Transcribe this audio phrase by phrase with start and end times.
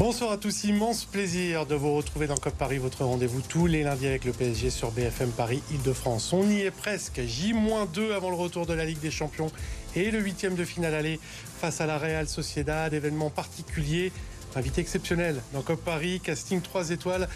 [0.00, 3.82] Bonsoir à tous, immense plaisir de vous retrouver dans COP Paris, votre rendez-vous tous les
[3.82, 6.32] lundis avec le PSG sur BFM Paris Île-de-France.
[6.32, 9.52] On y est presque, J-2 avant le retour de la Ligue des Champions
[9.94, 11.20] et le huitième de finale aller
[11.60, 14.10] face à la Real Sociedad, événement particulier,
[14.56, 17.28] invité exceptionnel dans COP Paris, casting 3 étoiles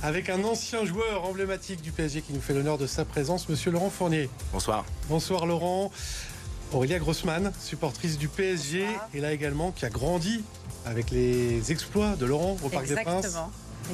[0.00, 3.72] avec un ancien joueur emblématique du PSG qui nous fait l'honneur de sa présence, monsieur
[3.72, 4.30] Laurent Fournier.
[4.52, 4.84] Bonsoir.
[5.08, 5.90] Bonsoir Laurent.
[6.72, 10.42] Aurélia Grossman, supportrice du PSG, et là également qui a grandi
[10.86, 13.36] avec les exploits de Laurent au Parc des Princes.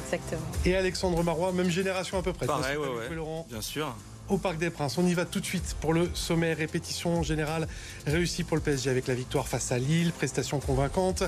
[0.04, 0.42] Exactement.
[0.64, 2.46] Et Alexandre Marois, même génération à peu près.
[2.46, 3.14] Pareil, ouais, ouais.
[3.14, 3.46] Laurent.
[3.50, 3.94] Bien sûr.
[4.28, 4.98] Au Parc des Princes.
[4.98, 7.66] On y va tout de suite pour le sommet répétition générale
[8.06, 11.24] réussie pour le PSG avec la victoire face à Lille, prestation convaincante.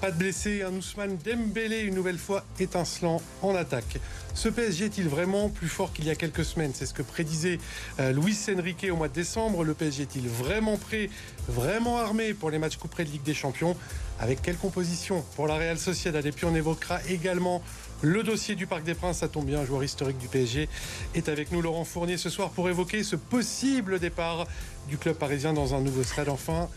[0.00, 3.98] Pas de blessés, un Ousmane Dembélé une nouvelle fois étincelant en attaque.
[4.34, 6.72] Ce PSG est-il vraiment plus fort qu'il y a quelques semaines?
[6.74, 7.58] C'est ce que prédisait
[8.00, 9.62] euh, Luis Enrique au mois de décembre.
[9.62, 11.08] Le PSG est-il vraiment prêt,
[11.48, 13.76] vraiment armé pour les matchs couperés de Ligue des Champions?
[14.18, 15.24] Avec quelle composition?
[15.36, 17.62] Pour la Real Sociedad Et puis on évoquera également
[18.02, 20.68] le dossier du Parc des Princes, ça tombe bien, un joueur historique du PSG
[21.14, 24.46] est avec nous, Laurent Fournier, ce soir pour évoquer ce possible départ
[24.88, 26.28] du club parisien dans un nouveau stade.
[26.28, 26.68] Enfin,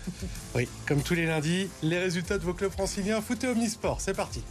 [0.55, 3.99] oui, comme tous les lundis, les résultats de vos clubs franciliens, foot et omnisport.
[3.99, 4.41] C'est parti.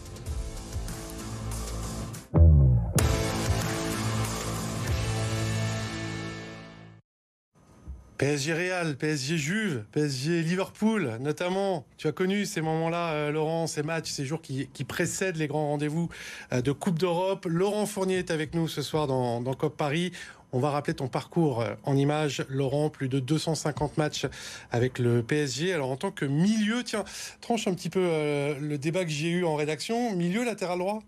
[8.27, 11.87] PSG Real, PSG Juve, PSG Liverpool, notamment.
[11.97, 15.69] Tu as connu ces moments-là, euh, Laurent, ces matchs, ces jours qui, précèdent les grands
[15.69, 16.09] rendez-vous
[16.53, 17.47] euh, de Coupe d'Europe.
[17.49, 20.11] Laurent Fournier est avec nous ce soir dans, COP Paris.
[20.51, 24.27] On va rappeler ton parcours euh, en images, Laurent, plus de 250 matchs
[24.73, 25.73] avec le PSG.
[25.73, 27.05] Alors en tant que milieu, tiens,
[27.41, 30.17] tranche un petit peu le débat que j'ai eu en rédaction.
[30.17, 30.99] Milieu, latéral droit?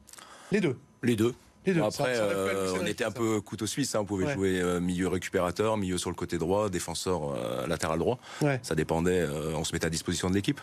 [0.53, 0.79] Les deux.
[1.03, 1.35] Les deux
[1.77, 3.95] après, euh, on était un peu couteau suisse.
[3.95, 4.01] Hein.
[4.01, 8.19] on pouvait jouer euh, milieu récupérateur, milieu sur le côté droit, défenseur euh, latéral droit.
[8.63, 9.27] Ça dépendait.
[9.55, 10.61] on se mettait à disposition de l'équipe.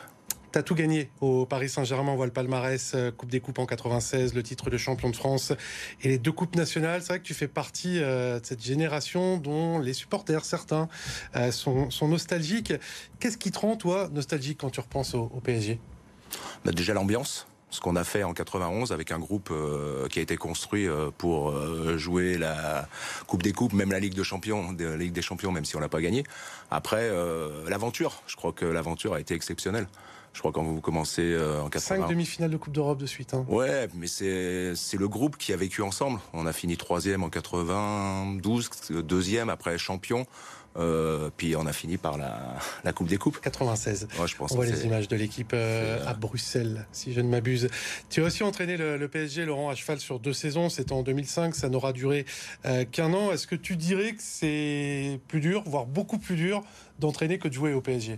[0.52, 2.14] Tu as tout gagné au Paris Saint-Germain.
[2.14, 5.52] On voit le palmarès, Coupe des Coupes en 96, le titre de champion de France
[6.02, 7.02] et les deux Coupes nationales.
[7.02, 10.88] C'est vrai que tu fais partie de cette génération dont les supporters, certains,
[11.52, 12.74] sont, nostalgiques.
[13.20, 15.80] Qu'est-ce qui te rend, toi, nostalgique quand tu repenses au, PSG
[16.64, 20.22] bah, Déjà l'ambiance ce qu'on a fait en 91 avec un groupe euh, qui a
[20.22, 22.88] été construit euh, pour euh, jouer la
[23.28, 25.80] Coupe des Coupes, même la Ligue de Champions, la Ligue des Champions, même si on
[25.80, 26.24] l'a pas gagné.
[26.72, 27.12] Après,
[27.68, 28.24] l'aventure.
[28.28, 29.88] Je crois que l'aventure a été exceptionnelle.
[30.34, 31.80] Je crois quand vous commencez en 80.
[31.80, 33.34] Cinq demi-finales de Coupe d'Europe de suite.
[33.34, 33.46] Hein.
[33.48, 36.20] Ouais, mais c'est c'est le groupe qui a vécu ensemble.
[36.34, 38.70] On a fini troisième en 92,
[39.04, 40.26] deuxième après champion.
[40.78, 43.40] Euh, puis on a fini par la, la Coupe des Coupes.
[43.40, 44.08] 96.
[44.12, 47.70] je pense on voit les images de l'équipe euh, à Bruxelles, si je ne m'abuse.
[48.10, 50.70] Tu as aussi entraîné le, PSG, Laurent, à cheval sur deux saisons.
[50.70, 51.56] C'était en 2005.
[51.56, 52.26] Ça n'aura duré
[52.66, 53.32] euh, qu'un an.
[53.32, 56.64] Est-ce que tu dirais que c'est plus dur, voire beaucoup plus dur,
[57.00, 58.18] d'entraîner que de jouer au PSG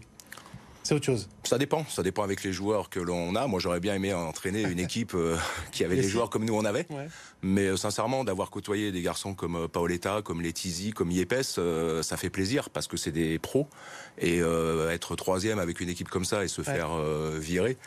[0.87, 1.27] c'est autre chose.
[1.43, 3.45] Ça dépend, ça dépend avec les joueurs que l'on a.
[3.45, 5.35] Moi, j'aurais bien aimé entraîner une équipe euh,
[5.73, 6.87] qui avait des joueurs comme nous on avait.
[7.41, 11.59] Mais euh, sincèrement, d'avoir côtoyé des garçons comme euh, Paoletta, comme Letizy, comme Yepes,
[12.03, 13.67] ça fait plaisir parce que c'est des pros.
[14.19, 16.89] Et être troisième avec une équipe comme ça et se faire
[17.39, 17.77] virer,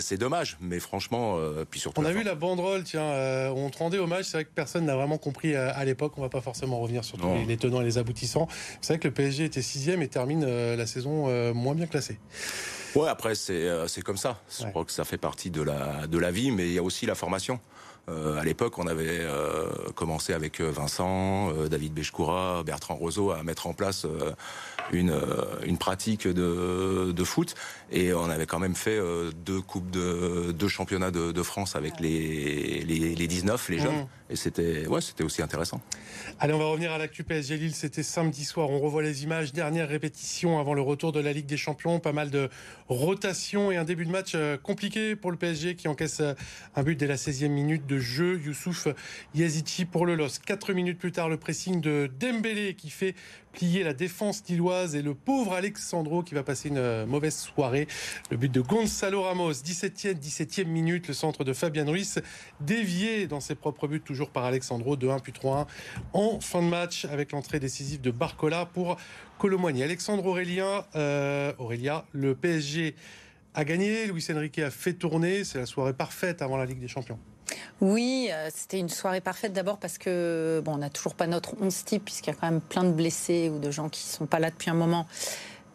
[0.00, 0.56] c'est dommage.
[0.60, 1.38] Mais franchement,
[1.70, 2.00] puis surtout.
[2.00, 4.24] On a vu la banderole, tiens, on te rendait hommage.
[4.24, 6.14] C'est vrai que personne n'a vraiment compris à, l'époque.
[6.16, 8.48] On va pas forcément revenir sur tous les, tenants et les aboutissants.
[8.80, 12.18] C'est vrai que le PSG était sixième et termine la saison moins bien classé.
[12.94, 14.40] Ouais, après c'est euh, c'est comme ça.
[14.58, 16.82] Je crois que ça fait partie de la de la vie, mais il y a
[16.82, 17.60] aussi la formation.
[18.10, 23.66] Euh, à l'époque, on avait euh, commencé avec Vincent, David Bechkoura, Bertrand Roseau à mettre
[23.66, 24.06] en place
[24.92, 25.14] une,
[25.64, 27.54] une pratique de, de foot.
[27.90, 29.00] Et on avait quand même fait
[29.44, 33.94] deux coupes de deux championnats de, de France avec les, les, les 19, les jeunes.
[33.94, 34.19] Mmh.
[34.30, 34.86] Et c'était
[35.22, 35.80] aussi intéressant.
[36.38, 37.74] Allez, on va revenir à l'actu PSG Lille.
[37.74, 38.70] C'était samedi soir.
[38.70, 39.52] On revoit les images.
[39.52, 41.98] Dernière répétition avant le retour de la Ligue des Champions.
[41.98, 42.48] Pas mal de
[42.88, 46.34] rotation et un début de match euh, compliqué pour le PSG qui encaisse euh,
[46.76, 48.40] un but dès la 16e minute de jeu.
[48.44, 48.86] Youssouf
[49.34, 50.38] Yazici pour le LOS.
[50.46, 53.16] Quatre minutes plus tard, le pressing de Dembélé qui fait
[53.52, 57.88] plier la défense lilloise et le pauvre Alexandro qui va passer une euh, mauvaise soirée.
[58.30, 62.20] Le but de Gonzalo Ramos, 17e, 17e minute, le centre de Fabian Ruiz,
[62.60, 65.66] dévié dans ses propres buts, toujours par Alexandro, de 1 puis 3-1
[66.12, 68.96] en fin de match avec l'entrée décisive de Barcola pour
[69.38, 69.82] Colomboigny.
[69.82, 71.52] Alexandre Aurélien, euh,
[72.12, 72.94] le PSG
[73.54, 76.88] a gagné, Luis Enrique a fait tourner, c'est la soirée parfaite avant la Ligue des
[76.88, 77.18] Champions.
[77.80, 81.54] Oui, euh, c'était une soirée parfaite d'abord parce que bon, on n'a toujours pas notre
[81.60, 84.26] 11 type puisqu'il y a quand même plein de blessés ou de gens qui sont
[84.26, 85.06] pas là depuis un moment.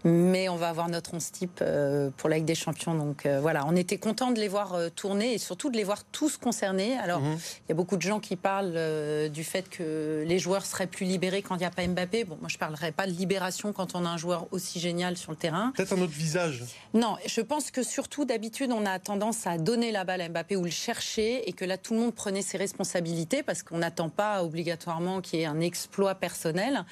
[0.07, 2.93] Mais on va avoir notre 11 type euh, pour la Ligue des Champions.
[2.93, 5.83] Donc euh, voilà, on était content de les voir euh, tourner et surtout de les
[5.83, 6.95] voir tous concernés.
[6.99, 7.33] Alors, Mhm.
[7.33, 11.05] il y a beaucoup de gens qui parlent du fait que les joueurs seraient plus
[11.07, 12.23] libérés quand il n'y a pas Mbappé.
[12.25, 15.17] Bon, moi, je ne parlerai pas de libération quand on a un joueur aussi génial
[15.17, 15.73] sur le terrain.
[15.75, 16.63] Peut-être un autre visage.
[16.93, 20.55] Non, je pense que surtout, d'habitude, on a tendance à donner la balle à Mbappé
[20.55, 24.09] ou le chercher et que là, tout le monde prenait ses responsabilités parce qu'on n'attend
[24.09, 26.85] pas obligatoirement qu'il y ait un exploit personnel.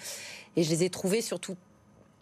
[0.56, 1.56] Et je les ai trouvés surtout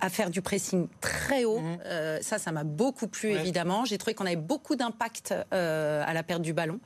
[0.02, 1.60] à faire du pressing très haut.
[1.60, 1.78] Mhm.
[1.86, 3.40] Euh, ça, ça m'a beaucoup plu, Ouais.
[3.40, 3.86] évidemment.
[3.86, 6.80] J'ai trouvé qu'on avait beaucoup d'impact euh, à la perte du ballon.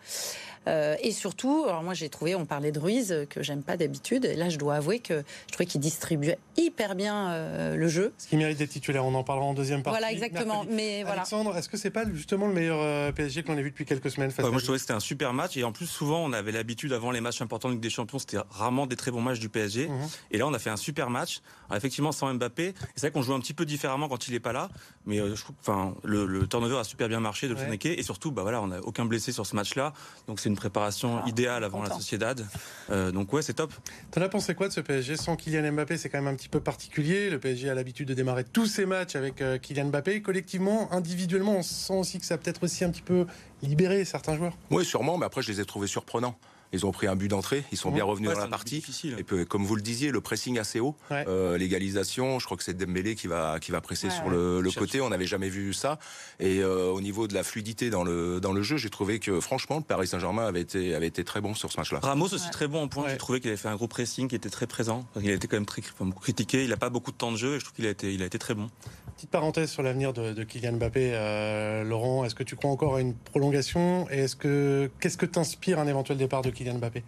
[0.67, 4.25] Euh, et surtout, alors moi j'ai trouvé, on parlait de Ruiz, que j'aime pas d'habitude.
[4.25, 8.13] Et là, je dois avouer que je trouvais qu'il distribuait hyper bien euh, le jeu.
[8.17, 9.05] Ce qui mérite d'être titulaire.
[9.05, 9.99] On en parlera en deuxième partie.
[9.99, 10.63] Voilà, exactement.
[10.63, 10.73] mercredi.
[10.75, 11.21] Mais voilà.
[11.21, 13.85] Alexandre, est-ce que c'est pas justement le meilleur euh, PSG que l'on a vu depuis
[13.85, 15.55] quelques semaines face Ouais, à moi, je trouvais que c'était un super match.
[15.55, 18.17] Et en plus, souvent, on avait l'habitude, avant les matchs importants de Ligue des Champions,
[18.17, 19.87] c'était rarement des très bons matchs du PSG.
[19.87, 20.07] Mhm.
[20.31, 21.41] Et là, on a fait un super match.
[21.69, 22.69] Alors, effectivement, sans Mbappé.
[22.69, 22.73] Et
[23.05, 24.67] C'est vrai qu'on joue un petit peu différemment quand il est pas là.
[25.05, 27.59] Mais euh, je trouve, enfin, le, le turnover a super bien marché de Ouais.
[27.65, 27.85] Feneke.
[27.85, 29.93] Et surtout, bah voilà, on n'a aucun blessé sur ce match-là.
[30.27, 31.89] Donc, c'est une préparation Ah, idéale avant content.
[31.91, 32.43] la Sociedad.
[32.89, 33.71] Euh, donc, ouais, c'est top.
[34.09, 35.97] T'en as pensé quoi de ce PSG sans Kylian Mbappé?
[35.97, 37.29] C'est quand même un petit peu particulier.
[37.29, 40.23] Le PSG a l'habitude de démarrer tous ses matchs avec euh, Kylian Mbappé.
[40.23, 43.27] Collectivement, individuellement, on sent aussi que ça a peut-être aussi un petit peu
[43.61, 44.57] libéré certains joueurs.
[44.71, 46.39] Oui, sûrement, mais après, je les ai trouvés surprenants.
[46.75, 48.75] Ils ont pris un but d'entrée, ils sont bien revenus Ouais, dans la partie.
[48.75, 49.15] difficile.
[49.17, 51.25] Et puis, comme vous le disiez, le pressing assez haut, Ouais.
[51.27, 54.31] euh, l'égalisation, je crois que c'est Dembélé qui va qui va presser Ouais, sur ouais.
[54.31, 55.01] le, le côté.
[55.01, 55.97] On n'avait jamais vu ça.
[56.39, 59.39] Et euh, au niveau de la fluidité dans le dans le jeu, j'ai trouvé que
[59.39, 61.99] franchement, le Paris Saint-Germain avait été avait été très bon sur ce match-là.
[62.03, 62.51] Ramos aussi Ouais.
[62.51, 63.05] très bon en point.
[63.05, 63.11] Ouais.
[63.11, 65.05] J'ai trouvé qu'il avait fait un gros pressing qui était très présent.
[65.21, 65.81] Il a été quand même très
[66.21, 66.63] critiqué.
[66.63, 68.21] Il n'a pas beaucoup de temps de jeu et je trouve qu'il a été, il
[68.21, 68.69] a été très bon.
[69.15, 72.25] Petite parenthèse sur l'avenir de, de Kylian Mbappé, euh, Laurent.
[72.25, 74.09] Est-ce que tu crois encore à une prolongation?
[74.09, 76.64] Et est-ce que qu'est-ce que t'inspire un éventuel départ de Kylian?
[76.73, 77.03] Mbappé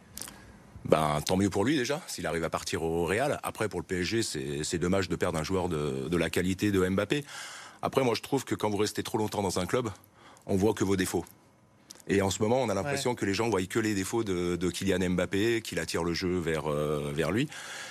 [0.85, 3.39] Ben, tant mieux pour lui déjà, s'il arrive à partir au Real.
[3.43, 4.21] Après, pour le PSG,
[4.63, 7.25] c'est dommage de perdre un joueur de, de la qualité de Mbappé.
[7.81, 9.89] Après, moi, je trouve que quand vous restez trop longtemps dans un club,
[10.45, 11.25] on voit que vos défauts.
[12.09, 14.55] Et en ce moment, on a l'impression que les gens voient que les défauts de,
[14.55, 17.49] de Kylian Mbappé, qu'il attire le jeu vers, euh, vers lui.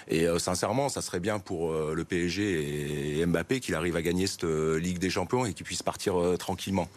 [0.08, 4.02] Et euh, sincèrement, ça serait bien pour euh, le PSG et Mbappé qu'il arrive à
[4.02, 6.88] gagner cette euh, Ligue des Champions et qu'il puisse partir tranquillement.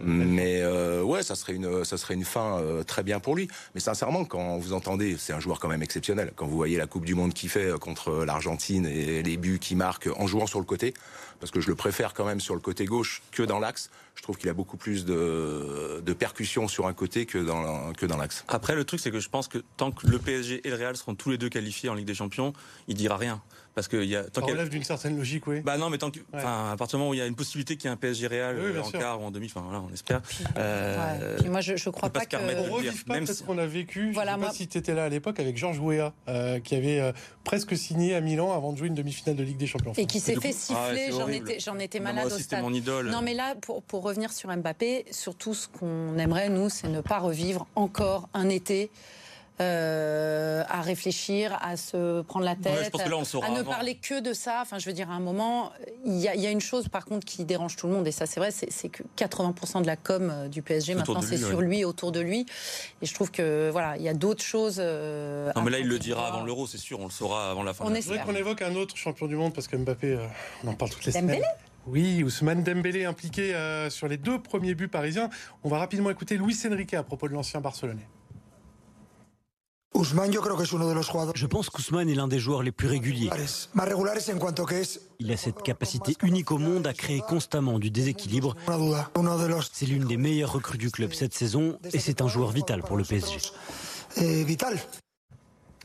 [0.00, 3.36] Une Mais euh, ouais, ça serait une, ça serait une fin euh, très bien pour
[3.36, 3.48] lui.
[3.74, 6.32] Mais sincèrement, quand vous entendez, c'est un joueur quand même exceptionnel.
[6.34, 9.76] Quand vous voyez la Coupe du Monde qu'il fait contre l'Argentine et les buts qu'il
[9.76, 10.94] marque en jouant sur le côté,
[11.42, 13.90] parce que je le préfère quand même sur le côté gauche que dans l'axe.
[14.14, 18.06] Je trouve qu'il a beaucoup plus de, de percussions sur un côté que dans, que
[18.06, 18.44] dans l'axe.
[18.46, 20.96] Après, le truc, c'est que je pense que tant que le PSG et le Real
[20.96, 22.52] seront tous les deux qualifiés en Ligue des Champions,
[22.86, 23.42] il dira rien.
[23.74, 25.60] Parce que il y a, tant qu'il y a- relève d'une certaine logique, oui.
[25.60, 27.34] Bah non, mais tant que, enfin, à partir du moment où il y a une
[27.34, 28.98] possibilité qu'il y ait un PSG Real Oui, en sûr.
[28.98, 30.20] quart ou en demi, enfin voilà, on espère.
[30.58, 31.48] Euh, Ouais.
[31.48, 32.36] Moi, je, je crois pas pas que.
[32.36, 34.12] On revive pas même peut-être si- qu'on a vécu.
[34.12, 36.60] Voilà, je sais pas moi- si tu étais là à l'époque avec Georges Weah, euh,
[36.60, 37.12] qui avait euh,
[37.44, 39.92] presque signé à Milan avant de jouer une demi-finale de Ligue des Champions.
[39.96, 42.56] Et qui s'est fait coup- Ah, siffler, c'est j'en étais, malade moi au aussi, c'était
[42.56, 42.62] stade.
[42.64, 43.08] mon idole.
[43.10, 47.00] Non, mais là, pour, pour revenir sur Mbappé, surtout ce qu'on aimerait, nous, c'est ne
[47.00, 48.90] pas revivre encore un été
[49.60, 53.24] euh, à réfléchir, à se prendre la tête, Ouais, je pense que là, on le
[53.24, 54.60] saura à ne parler que de ça.
[54.62, 55.72] Enfin, je veux dire, à un moment,
[56.04, 58.06] il y, a- il y a une chose, par contre, qui dérange tout le monde,
[58.08, 61.28] et ça, c'est vrai, c'est que 80% de la com euh, du PSG, Autour maintenant,
[61.28, 61.64] c'est sur ouais.
[61.64, 62.46] lui, autour de lui.
[63.02, 64.76] Et je trouve que, voilà, il y a d'autres choses.
[64.78, 67.62] euh, Non, mais là, il le dira avant l'Euro, c'est sûr, on le saura avant
[67.62, 67.84] la fin.
[67.84, 70.26] On de la voudrais qu'on évoque un autre champion du monde parce que Mbappé, euh,
[70.64, 71.50] on en parle toutes les Dembélé semaines.
[71.86, 75.30] Oui, Ousmane Dembélé impliqué euh, sur les deux premiers buts parisiens.
[75.64, 78.06] On va rapidement écouter Luis Enrique à propos de l'ancien Barcelonais.
[78.06, 78.30] Ousmane, yo creo que es uno
[78.92, 79.81] de los jugadores
[81.34, 83.28] Je pense qu'Ousmane est l'un des joueurs les plus réguliers.
[85.20, 88.56] Il a cette capacité unique au monde à créer constamment du déséquilibre.
[89.72, 92.96] C'est l'une des meilleures recrues du club cette saison et c'est un joueur vital pour
[92.96, 93.38] le PSG.
[94.16, 94.78] eh, vital.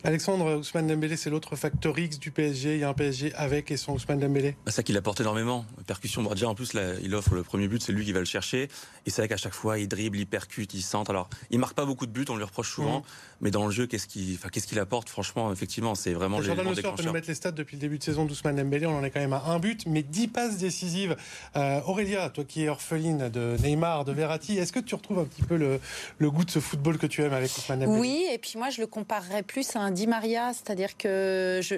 [0.04, 2.76] Alexandre, Ousmane Dembélé, c'est l'autre facteur X du PSG.
[2.76, 4.56] Il y a un PSG avec et sans Ousmane Dembélé.
[4.68, 5.66] C'est ça qu'il apporte énormément.
[5.88, 8.26] Percussion, déjà en plus, là, il offre le premier but, c'est lui qui va le
[8.26, 8.70] chercher.
[9.06, 11.10] Et c'est vrai qu'à chaque fois, il dribble, il percute, il centre.
[11.10, 13.00] Alors, il marque pas beaucoup de buts, on lui reproche souvent.
[13.00, 13.04] Mhm.
[13.42, 15.10] Mais dans le jeu, qu'est-ce qu'il enfin, qu'est-ce qu'il apporte?
[15.10, 17.98] Franchement, effectivement, c'est vraiment Jordan Le Soir peut nous mettre les stats depuis le début
[17.98, 18.86] de saison d'Ousmane Dembélé.
[18.86, 21.16] On en est quand même à un but, mais 10 passes décisives.
[21.56, 25.26] Euh, Aurélia, toi qui es orpheline de Neymar, de Verratti, est-ce que tu retrouves un
[25.26, 25.80] petit peu le,
[26.20, 28.00] le goût de ce football que tu aimes avec Ousmane Dembélé?
[28.00, 31.76] Oui, et puis moi je le comparerais plus à un Di Maria, c'est-à-dire que je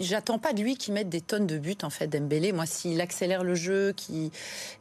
[0.00, 2.52] j'attends pas de lui qu'il mette des tonnes de buts en fait Dembélé.
[2.52, 4.30] Moi, s'il accélère le jeu, qui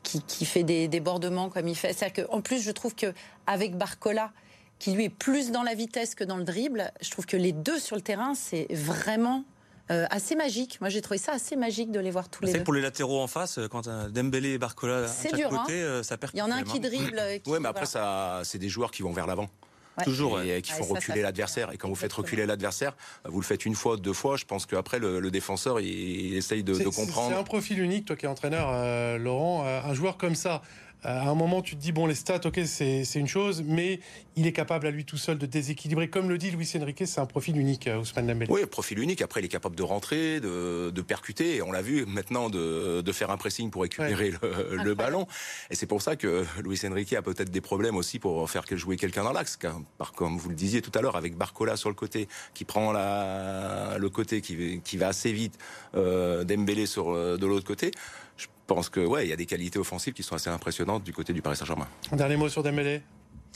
[0.03, 3.13] qui, qui fait des débordements comme il fait, c'est-à-dire qu'en plus je trouve que
[3.47, 4.31] avec Barcola
[4.79, 7.51] qui lui est plus dans la vitesse que dans le dribble, je trouve que les
[7.53, 9.43] deux sur le terrain c'est vraiment
[9.91, 10.81] euh, assez magique.
[10.81, 12.59] Moi j'ai trouvé ça assez magique de les voir tous les deux.
[12.59, 15.39] que pour les latéraux en face, euh, quand un Dembélé et Barcola à C'est chaque
[15.39, 16.31] dur, côté, euh, ça perd.
[16.33, 17.17] Il y en a un qui dribble.
[17.19, 18.39] euh, qui- Ouais, mais après, voilà.
[18.39, 19.47] ça, c'est des joueurs qui vont vers l'avant.
[20.03, 20.61] Toujours, et, ouais.
[20.61, 21.71] qui font ça reculer l'adversaire.
[21.71, 24.35] Et quand vous faites reculer l'adversaire, vous le faites une fois, deux fois.
[24.37, 27.37] Je pense qu'après le, le défenseur, il, il essaye de, de c'est- C'est comprendre.
[27.37, 29.63] un profil unique, toi qui es entraîneur, euh, Laurent.
[29.65, 32.41] Euh, un joueur comme ça, euh, à un moment, tu te dis, bon, les stats,
[32.45, 33.99] ok, c'est une chose, mais
[34.35, 36.09] il est capable à lui tout seul de déséquilibrer.
[36.09, 38.51] Comme le dit Luis Enrique, c'est un profil unique, euh, Ousmane Dembélé.
[38.51, 39.21] Oui, profil unique.
[39.21, 41.55] Après, il est capable de rentrer, de, de percuter.
[41.55, 45.27] Et on l'a vu maintenant de, de faire un pressing pour récupérer le, ballon.
[45.69, 48.97] Et c'est pour ça que Luis Enrique a peut-être des problèmes aussi pour faire jouer
[48.97, 49.57] quelqu'un dans l'axe.
[50.15, 53.97] Comme vous le disiez tout à l'heure, avec Barcola sur le côté, qui prend la,
[53.99, 55.57] le côté, qui, qui va assez vite,
[55.95, 57.91] euh, Dembélé sur, euh, de l'autre côté.
[58.37, 61.13] Je pense que ouais, il y a des qualités offensives qui sont assez impressionnantes du
[61.13, 61.87] côté du Paris Saint-Germain.
[62.11, 63.01] Un dernier mot sur Dembélé?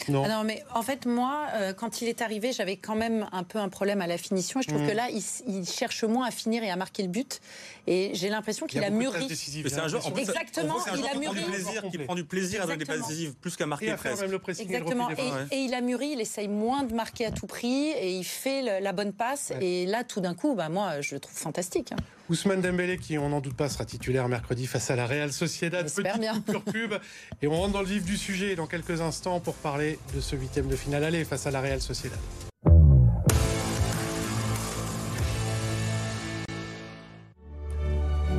[0.07, 0.23] Non.
[0.25, 3.43] Ah non, mais en fait, moi, euh, quand il est arrivé, j'avais quand même un
[3.43, 4.61] peu un problème à la finition.
[4.61, 4.87] Et je trouve Mm.
[4.87, 7.41] que là, il, cherche moins à finir et à marquer le but.
[7.85, 9.27] Et j'ai l'impression qu'il a, mûri.
[9.35, 11.51] c'est un joueur, en fait, Exactement, un il a qui prend du mûri.
[11.51, 12.05] plaisir, qui Complet.
[12.05, 14.21] prend du plaisir avec des passes décisives, plus qu'à marquer presque.
[14.21, 15.09] même le et Exactement.
[15.09, 15.33] Et, défensif.
[15.35, 15.57] Ouais.
[15.57, 18.61] et il a mûri, il essaye moins de marquer à tout prix et il fait
[18.61, 19.51] le- la bonne passe.
[19.53, 19.65] Ouais.
[19.65, 21.91] Et là, tout d'un coup, bah, moi, je le trouve fantastique.
[21.91, 21.97] hein.
[22.29, 25.85] Ousmane Dembélé, qui, on n'en doute pas, sera titulaire mercredi face à la Real Sociedad.
[25.85, 26.39] Petite bien.
[26.71, 26.93] pub.
[27.41, 30.35] Et on rentre dans le vif du sujet dans quelques instants pour parler de ce
[30.35, 32.19] huitième de finale aller face à la Real Sociedad.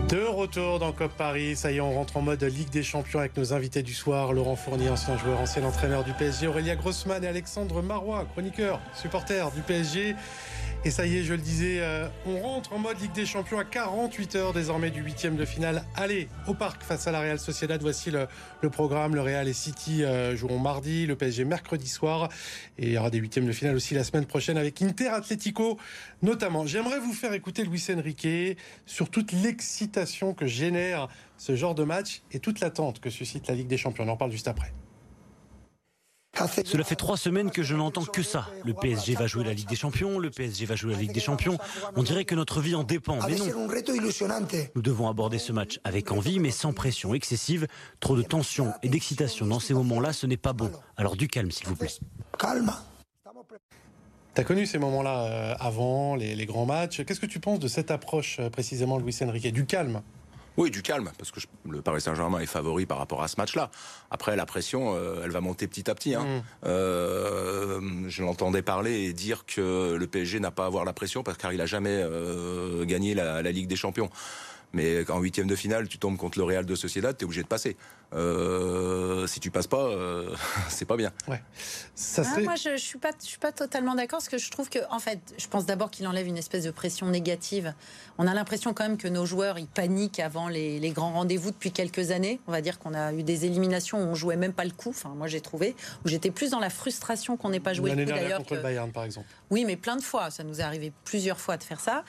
[0.09, 3.21] De retour dans COP Paris, ça y est, on rentre en mode Ligue des Champions
[3.21, 7.23] avec nos invités du soir, Laurent Fournier, ancien joueur, ancien entraîneur du PSG, Aurélia Grossman
[7.23, 10.17] et Alexandre Marois, chroniqueur, supporter du PSG.
[10.83, 13.59] Et ça y est, je le disais, euh, on rentre en mode Ligue des Champions
[13.59, 15.85] à 48 heures désormais du huitième de finale.
[15.95, 17.79] Allez, au parc face à la Real Sociedad.
[17.83, 18.27] Voici le,
[18.71, 19.15] programme.
[19.15, 22.31] Le Real et City euh, joueront mardi, le PSG mercredi soir.
[22.79, 25.77] Et il y aura des huitièmes de finale aussi la semaine prochaine avec Inter Atlético
[26.23, 26.65] notamment.
[26.65, 28.57] J'aimerais vous faire écouter Luis Enrique
[28.87, 33.55] sur toute l'excitation que génère ce genre de match et toute l'attente que suscite la
[33.55, 34.05] Ligue des Champions.
[34.05, 34.73] On en parle juste après.
[36.65, 38.49] Cela fait trois semaines que je n'entends que ça.
[38.65, 41.21] Le PSG va jouer la Ligue des Champions, le PSG va jouer la Ligue des
[41.21, 41.59] Champions.
[41.97, 43.69] On dirait que notre vie en dépend, mais non.
[44.75, 47.67] Nous devons aborder ce match avec envie, mais sans pression excessive.
[48.01, 50.71] Trop de tension et d'excitation dans ces moments-là, ce n'est pas bon.
[50.97, 51.91] Alors du calme, s'il vous plaît.
[52.39, 52.83] Calma.
[54.35, 57.05] Tu as connu ces moments-là euh, avant, les, les grands matchs.
[57.05, 59.53] Qu'est-ce que tu penses de cette approche euh, précisément Luis Enrique?
[59.53, 60.03] Du calme
[60.61, 63.37] Oui, du calme, parce que je- le Paris Saint-Germain est favori par rapport à ce
[63.39, 63.71] match-là.
[64.11, 66.15] Après, la pression, euh, elle va monter petit à petit.
[66.15, 66.23] hein.
[66.25, 66.43] Mm.
[66.67, 71.23] Euh, je l'entendais parler et dire que le PSG n'a pas à avoir la pression
[71.23, 74.11] parce qu'il n'a jamais euh, gagné la, la Ligue des Champions.
[74.73, 77.43] Mais en huitième de finale, tu tombes contre le Real de Sociedad, tu es obligé
[77.43, 77.77] de passer.
[78.13, 80.35] Euh, si tu passes pas, euh,
[80.69, 81.13] c'est pas bien.
[81.95, 84.51] Ça Ah, moi, je, je suis pas, je suis pas totalement d'accord parce que je
[84.51, 87.75] trouve que, en fait, je pense d'abord qu'il enlève une espèce de pression négative.
[88.19, 91.51] On a l'impression quand même que nos joueurs ils paniquent avant les, les grands rendez-vous
[91.51, 92.41] depuis quelques années.
[92.47, 94.91] On va dire qu'on a eu des éliminations où on jouait même pas le coup.
[94.91, 95.75] Enfin, moi, j'ai trouvé
[96.05, 98.39] où j'étais plus dans la frustration qu'on n'ait pas joué le L'année coup dernière d'ailleurs.
[98.39, 99.27] contre le Bayern, par exemple.
[99.51, 100.31] Oui, mais plein de fois.
[100.31, 102.05] Ça nous est arrivé plusieurs fois de faire ça.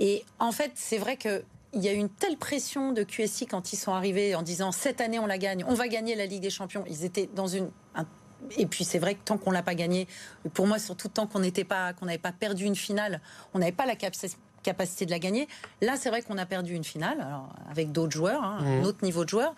[0.00, 1.42] Et en fait, c'est vrai que.
[1.74, 4.72] Il y a eu une telle pression de QSI quand ils sont arrivés en disant
[4.72, 6.84] cette année on la gagne, on va gagner la Ligue des Champions.
[6.88, 8.06] Ils étaient dans une un-
[8.56, 10.06] et puis c'est vrai que tant qu'on l'a pas gagné,
[10.54, 13.20] pour moi surtout tant qu'on n'était pas qu'on n'avait pas perdu une finale,
[13.52, 15.46] on n'avait pas la capaci- capacité de la gagner.
[15.82, 18.84] Là, c'est vrai qu'on a perdu une finale alors, avec d'autres joueurs, hein, un Mhm.
[18.84, 19.54] autre niveau de joueurs.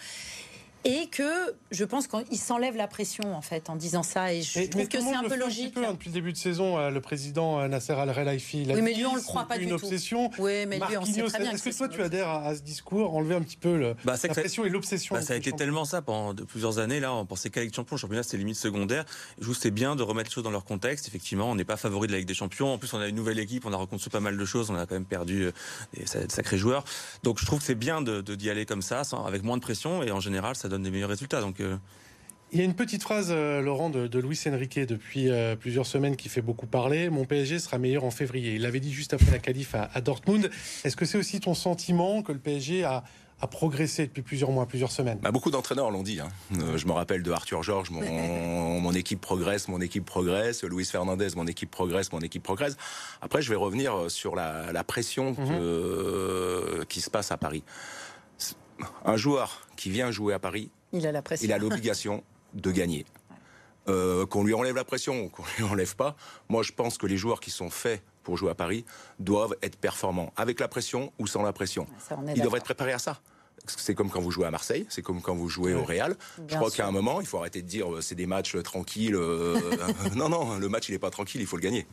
[0.86, 4.58] Et que je pense qu'il s'enlève la pression en fait en disant ça et je
[4.60, 5.74] Mais- trouve mais que c'est un peu logique.
[5.74, 8.80] peu, hein, depuis le début de saison, euh, le président euh, Nasser Al-Khelaifi l'a Oui,
[8.80, 9.74] mais dit, lui, on le c'est croit pas une du tout.
[9.74, 10.30] obsession.
[10.38, 11.50] Oui, mais lui, on sait très bien.
[11.52, 14.14] Est-ce que toi, tu adhères à, à ce discours, enlever un petit peu le, Bah,
[14.22, 16.98] la pression et l'obsession Bah, ça a été champion tellement ça pendant de plusieurs années.
[16.98, 19.04] Là, on pensait qu'à la Ligue des Champions, le championnat c'était limite secondaire.
[19.36, 21.06] Je trouve que c'est bien de remettre les choses dans leur contexte.
[21.08, 22.72] Effectivement, on n'est pas favori de la Ligue des Champions.
[22.72, 24.70] En plus, on a une nouvelle équipe, on a reconstruit pas mal de choses.
[24.70, 25.52] On a quand même perdu euh,
[25.94, 26.84] des sa- de sacrés joueurs.
[27.22, 29.62] Donc, je trouve que c'est bien de d'y aller comme ça, sans- avec moins de
[29.62, 30.02] pression.
[30.02, 31.40] Et en général, ça donne des meilleurs résultats.
[31.42, 31.76] Donc, euh,
[32.52, 35.86] Il y a une petite phrase, euh, Laurent, de, de Luis Enrique depuis euh, plusieurs
[35.86, 37.10] semaines qui fait beaucoup parler.
[37.10, 38.54] Mon PSG sera meilleur en février.
[38.54, 40.50] Il l'avait dit juste après la qualif à, à Dortmund.
[40.84, 43.04] Est-ce que c'est aussi ton sentiment que le PSG a,
[43.42, 45.18] a progressé depuis plusieurs mois, plusieurs semaines?
[45.22, 46.18] Bah, beaucoup d'entraîneurs l'ont dit.
[46.20, 46.28] hein.
[46.58, 48.00] Euh, je me rappelle de Arthur Georges, mon,
[48.80, 50.64] mon équipe progresse, mon équipe progresse.
[50.64, 52.76] Luis Fernandez, mon équipe progresse, mon équipe progresse.
[53.22, 57.62] Après, je vais revenir sur la, la pression que- qui se passe à Paris.
[59.04, 61.46] Un joueur qui vient jouer à Paris, Il a la pression.
[61.46, 62.22] il a l'obligation
[62.54, 63.04] de gagner.
[63.88, 66.14] Euh, qu'on lui enlève la pression ou qu'on lui enlève pas,
[66.48, 68.84] moi je pense que les joueurs qui sont faits pour jouer à Paris
[69.18, 71.86] doivent être performants, avec la pression ou sans la pression.
[72.06, 72.56] Ça, Ils d'accord.
[72.56, 73.20] être préparés à ça.
[73.66, 76.16] C'est comme quand vous jouez à Marseille, c'est comme quand vous jouez au Real.
[76.48, 78.62] Je crois qu'à un moment, il faut arrêter de dire euh, c'est des matchs euh,
[78.62, 79.14] tranquilles.
[79.14, 79.58] euh,
[80.14, 81.86] non, non, le match il n'est pas tranquille, il faut le gagner.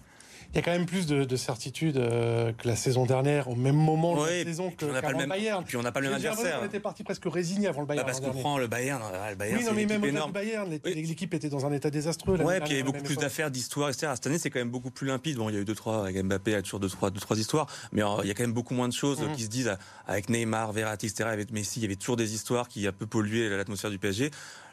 [0.53, 3.55] Il y a quand même plus de, de certitude euh, que la saison dernière, au
[3.55, 5.63] même moment de Ouais, la saison que on n'a pas le même- Bayern.
[5.63, 6.59] puis on n'a pas le même adversaire.
[6.59, 8.07] qu'on était parti presque résigné avant le Bah, Bayern.
[8.07, 10.31] parce qu'on prend le Bayern, ah, le Bayern Oui, non, mais même énorme.
[10.31, 10.93] Bayern, Oui.
[10.95, 12.37] l'équipe était dans un état désastreux.
[12.41, 14.11] Ouais, puis il y avait beaucoup plus d'affaires, d'histoires, etc.
[14.15, 15.35] Cette année, c'est quand même beaucoup plus limpide.
[15.37, 17.11] Bon, il y a eu deux, trois, avec Mbappé, il y a toujours deux, trois,
[17.11, 17.67] deux, trois histoires.
[17.91, 19.33] Mais euh, il y a quand même beaucoup moins de choses Mhm.
[19.33, 19.75] qui se disent euh,
[20.07, 21.29] avec Neymar, Verratti, etc.
[21.29, 24.31] Avec Messi, il y avait toujours des histoires qui un peu pollué l'atmosphère du PSG.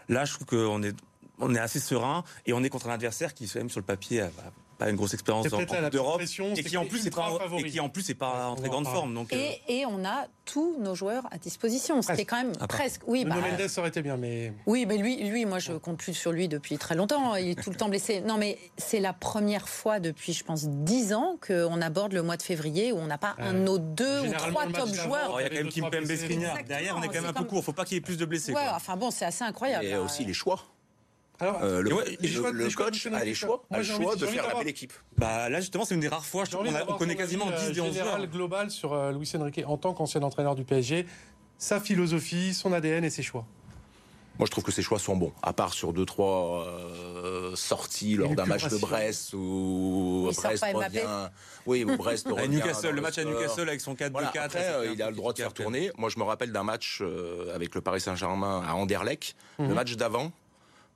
[0.08, 0.94] Là, je trouve qu'on est,
[1.40, 4.20] on est assez serein et on est contre un adversaire qui, même sur le papier,
[4.20, 4.30] a a
[4.78, 6.20] pas une grosse expérience en Coupe d'Europe
[6.56, 7.62] et qui en plus est pas en- favori.
[7.62, 9.14] et qui en plus est pas en très grande forme.
[9.14, 9.36] Donc, euh,
[9.68, 13.02] Et, et on a tous nos joueurs à disposition, ce qui est quand même presque.
[13.06, 16.12] Oui, bah, Mendes aurait été bien, mais Oui, mais lui, lui, moi, je compte plus
[16.14, 17.34] sur lui depuis très longtemps.
[17.36, 18.20] Il est tout le temps blessé.
[18.20, 22.36] Non, mais c'est la première fois depuis, je pense, dix ans qu'on aborde le mois
[22.36, 25.40] de février où on n'a pas un de nos deux ou trois top joueurs.
[25.40, 26.04] il y a quand même Kimpembe.
[26.16, 26.58] Skriniar.
[26.66, 27.64] Derrière, on est quand même un peu court.
[27.64, 28.54] Faut pas qu'il y ait plus de blessés.
[28.74, 29.84] Enfin bon, c'est assez incroyable.
[29.84, 30.60] Et aussi les choix.
[31.40, 33.64] Alors Euh, le, ouais, le- les choix- le les choix de coach a les choix,
[33.70, 34.92] a le choix de faire la belle équipe.
[35.18, 36.44] Bah là, justement, c'est une des rares fois.
[36.44, 38.26] Je qu'on a- on connaît quasiment avis, 10 des euh, 11 joueurs.
[38.28, 41.06] global sur euh, Luis Enrique en tant qu'ancien entraîneur du PSG,
[41.58, 43.44] sa philosophie, son ADN et ses choix.
[44.36, 45.32] Moi, je trouve que ses choix sont bons.
[45.44, 48.76] À part sur deux, trois euh, sorties lors d'un match de.
[48.78, 51.30] Brest sort Brest revient.
[51.66, 52.48] Oui, où Brest revient.
[52.48, 53.24] Newcastle, dans le match à.
[53.24, 54.10] Newcastle avec son 4-2-4.
[54.10, 55.92] Voilà, euh, il a le droit de faire tourner.
[55.98, 59.36] Moi, je me rappelle d'un match euh, avec le Paris Saint-Germain à Anderlecht.
[59.60, 60.32] Le match d'avant,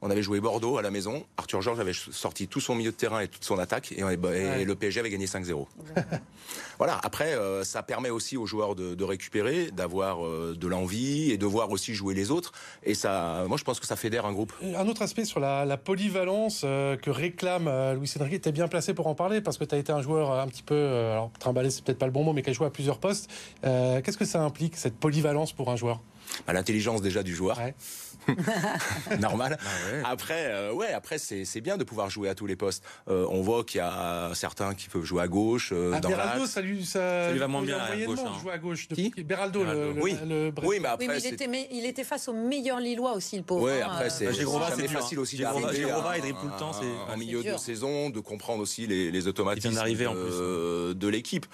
[0.00, 1.24] on avait joué Bordeaux à la maison.
[1.36, 3.92] Arthur Georges avait sorti tout son milieu de terrain et toute son attaque.
[3.92, 4.64] Et, on- et Ouais.
[4.64, 5.66] le PSG avait gagné 5-0.
[6.78, 11.30] voilà, après, euh, ça permet aussi aux joueurs de, de récupérer, d'avoir euh, de l'envie
[11.32, 12.52] et de voir aussi jouer les autres.
[12.84, 14.52] Et ça, moi, je pense que ça fédère un groupe.
[14.62, 18.48] Et Un autre aspect sur la, la polyvalence euh, que réclame euh, Luis Enrique, tu
[18.48, 20.46] es bien placé pour en parler parce que tu as été un joueur euh, un
[20.46, 22.66] petit peu, euh, alors trimballé c'est peut-être pas le bon mot, mais qui a joué
[22.66, 23.28] à plusieurs postes.
[23.64, 26.00] Euh, Qu'est-ce que ça implique, cette polyvalence pour un joueur?
[26.46, 27.74] Bah, L'intelligence déjà du joueur, Ouais.
[29.20, 29.58] normal.
[29.60, 30.02] Ah ouais.
[30.04, 32.82] Après, euh, ouais, après c'est c'est bien de pouvoir jouer à tous les postes.
[33.08, 36.08] Euh, on voit qu'il y a certains qui peuvent jouer à gauche, euh, Ah, dans
[36.10, 38.38] Beraldo, ça lui, ça, Ça lui va moins il a bien à moyennement gauche, hein.
[38.42, 38.88] joué à gauche.
[38.88, 39.92] Qui Beraldo, le, Beraldo.
[39.94, 40.16] le, Oui.
[40.28, 42.80] le Brest- Oui, mais Oui, après, mais il était, mais il était face aux meilleurs
[42.80, 43.68] Lillois aussi, le pauvre.
[43.68, 45.20] Hein, après c'est Bah, jamais dur, facile hein.
[45.22, 47.16] aussi d'arriver à- il dribble tout le temps, c'est- en ouais.
[47.16, 51.46] milieu C'est de saison, de comprendre aussi les, les automatismes de, de l'équipe.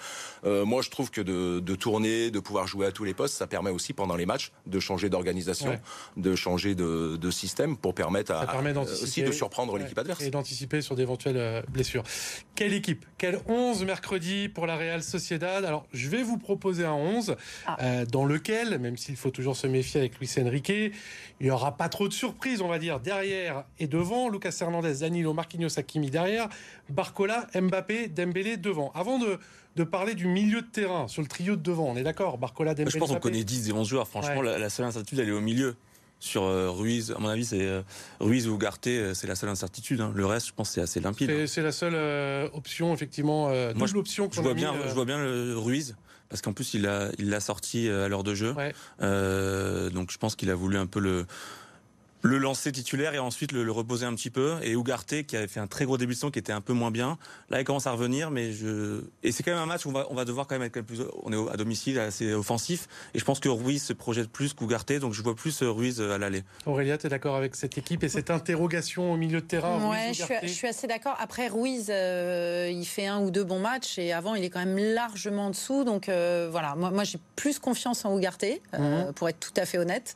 [0.45, 3.35] Euh, moi, je trouve que de, de tourner, de pouvoir jouer à tous les postes,
[3.35, 5.79] ça permet aussi pendant les matchs de changer d'organisation,
[6.17, 9.03] de changer de, de système pour permettre à, permet d'anticiper.
[9.03, 10.21] aussi de surprendre Ouais, l'équipe adverse.
[10.23, 12.01] Et d'anticiper sur d'éventuelles euh, blessures.
[12.55, 13.05] Quelle équipe?
[13.19, 15.63] Quel 11 mercredi pour la Real Sociedad?
[15.65, 17.35] Alors, je vais vous proposer un 11
[17.67, 17.77] Ah.
[17.81, 20.93] euh, dans lequel, même s'il faut toujours se méfier avec Luis Enrique, il
[21.41, 24.29] n'y aura pas trop de surprises, on va dire, derrière et devant.
[24.29, 26.47] Lucas Hernandez, Danilo, Marquinhos, Hakimi derrière.
[26.89, 28.91] Barcola, Mbappé, Dembélé devant.
[28.95, 29.37] Avant de,
[29.75, 32.37] de parler du milieu de terrain, sur le trio de devant, on est d'accord?
[32.37, 34.07] Barcola, Dembélé, Je pense qu'on connaît 10 des 11 joueurs.
[34.07, 34.45] Franchement, Ouais.
[34.45, 35.75] la, la seule incertitude, elle est au milieu.
[36.19, 37.81] Sur euh, Ruiz, à mon avis, c'est euh,
[38.19, 40.01] Ruiz ou Ugarte, euh, c'est la seule incertitude.
[40.01, 40.11] hein.
[40.15, 41.29] Le reste, je pense, c'est assez limpide.
[41.29, 41.95] C'est- C'est la seule
[42.53, 45.95] option, effectivement, Moi, option Je qu'on vois a mis, bien, je vois bien le Ruiz
[46.29, 48.53] parce qu'en plus il l'a sorti à l'heure de jeu.
[48.53, 48.73] Ouais.
[49.91, 51.25] Donc je pense qu'il a voulu un peu le
[52.25, 54.55] le lancer titulaire et ensuite le, le reposer un petit peu.
[54.63, 56.73] Et Ugarte qui avait fait un très gros début de saison qui était un peu
[56.73, 57.17] moins bien.
[57.49, 59.93] Là, il commence à revenir, mais je et c'est quand même un match où on
[59.93, 61.01] va, on va devoir quand même être quand même plus.
[61.23, 62.87] On est à domicile, assez offensif.
[63.13, 65.99] Et je pense que Ruiz se projette plus qu'Ugarte, donc je vois plus euh, Ruiz
[65.99, 66.43] euh, à l'aller.
[66.65, 70.07] Aurélia, tu es d'accord avec cette équipe et cette interrogation au milieu de terrain Ouais,
[70.07, 71.15] Ruiz, je suis, je suis assez d'accord.
[71.19, 74.63] Après, Ruiz, euh, il fait un ou deux bons matchs et avant, il est quand
[74.65, 75.83] même largement en dessous.
[75.83, 79.65] Donc euh, voilà, moi, moi j'ai plus confiance en Ugarte, euh, pour être tout à
[79.65, 80.15] fait honnête.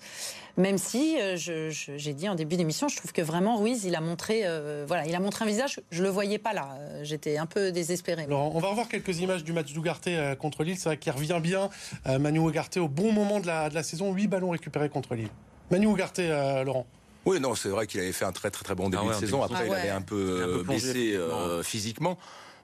[0.57, 4.01] Même si, euh, j'ai dit en début d'émission, je trouve que vraiment Ruiz, il a
[4.01, 5.79] montré, euh, voilà, il a montré un visage.
[5.91, 6.75] Je le voyais pas là.
[6.79, 8.25] Euh, J'étais un peu désespérée.
[8.27, 10.77] Laurent, on va revoir quelques images du match d'Ugarte euh, contre Lille.
[10.77, 11.69] C'est vrai qu'il revient bien.
[12.07, 14.13] Euh, Manu Ugarte au bon moment de la, de la saison.
[14.13, 15.29] 8 ballons récupérés contre Lille.
[15.71, 15.87] Manu
[16.19, 16.85] euh, Laurent.
[17.25, 19.13] Oui, non, c'est vrai qu'il avait fait un très très très bon début Ah ouais,
[19.15, 19.41] de saison.
[19.41, 19.89] début Après, il Ah avait ouais.
[19.89, 22.17] un peu, un peu euh, baissé euh, physiquement.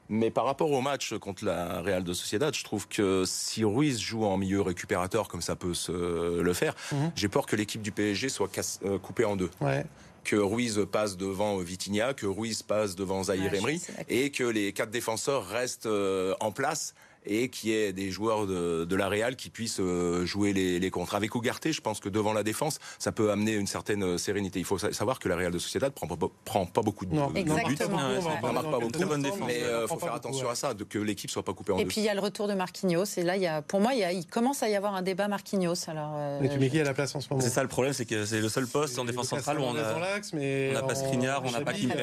[0.09, 3.99] Mais par rapport au match contre la Real de Sociedad, je trouve que si Ruiz
[3.99, 7.11] joue en milieu récupérateur comme ça peut se le faire, Mhm.
[7.15, 9.49] j'ai peur que l'équipe du PSG soit casse- euh, coupée en deux.
[9.61, 9.83] Ouais.
[10.23, 14.73] Que Ruiz passe devant Vitinha, que Ruiz passe devant Zahir Ouais, Emery et que les
[14.73, 16.93] quatre défenseurs restent euh, en place
[17.25, 20.79] et qu'il y ait des joueurs de, de la Real qui puissent euh, jouer les,
[20.79, 21.15] les contres.
[21.15, 24.59] Avec Ugarte, je pense que devant la défense, ça peut amener une certaine euh, sérénité.
[24.59, 27.15] Il faut sa- savoir que la Real de Sociedad prend pas, prend pas beaucoup de,
[27.15, 27.45] Non, de buts.
[27.45, 28.91] Parler marque pas beaucoup.
[28.91, 29.39] Très bonne défense.
[29.47, 30.51] Mais euh, faut faire beaucoup, attention ouais.
[30.51, 31.87] à ça, de, que l'équipe soit pas coupée en Et deux.
[31.89, 33.05] puis il y a le retour de Marquinhos.
[33.17, 34.95] Et là, il y a, pour moi, il, y a- il commence à y avoir
[34.95, 35.89] un débat Marquinhos.
[35.89, 37.67] Alors, euh, Mais tu mets qui à la place en ce moment C'est ça le
[37.69, 40.19] problème, c'est que c'est le seul poste en Et défense centrale où on a.
[40.33, 41.99] mais on n'a pas Skriniar, on n'a pas Kimpembe.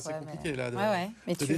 [0.00, 0.70] C'est compliqué là.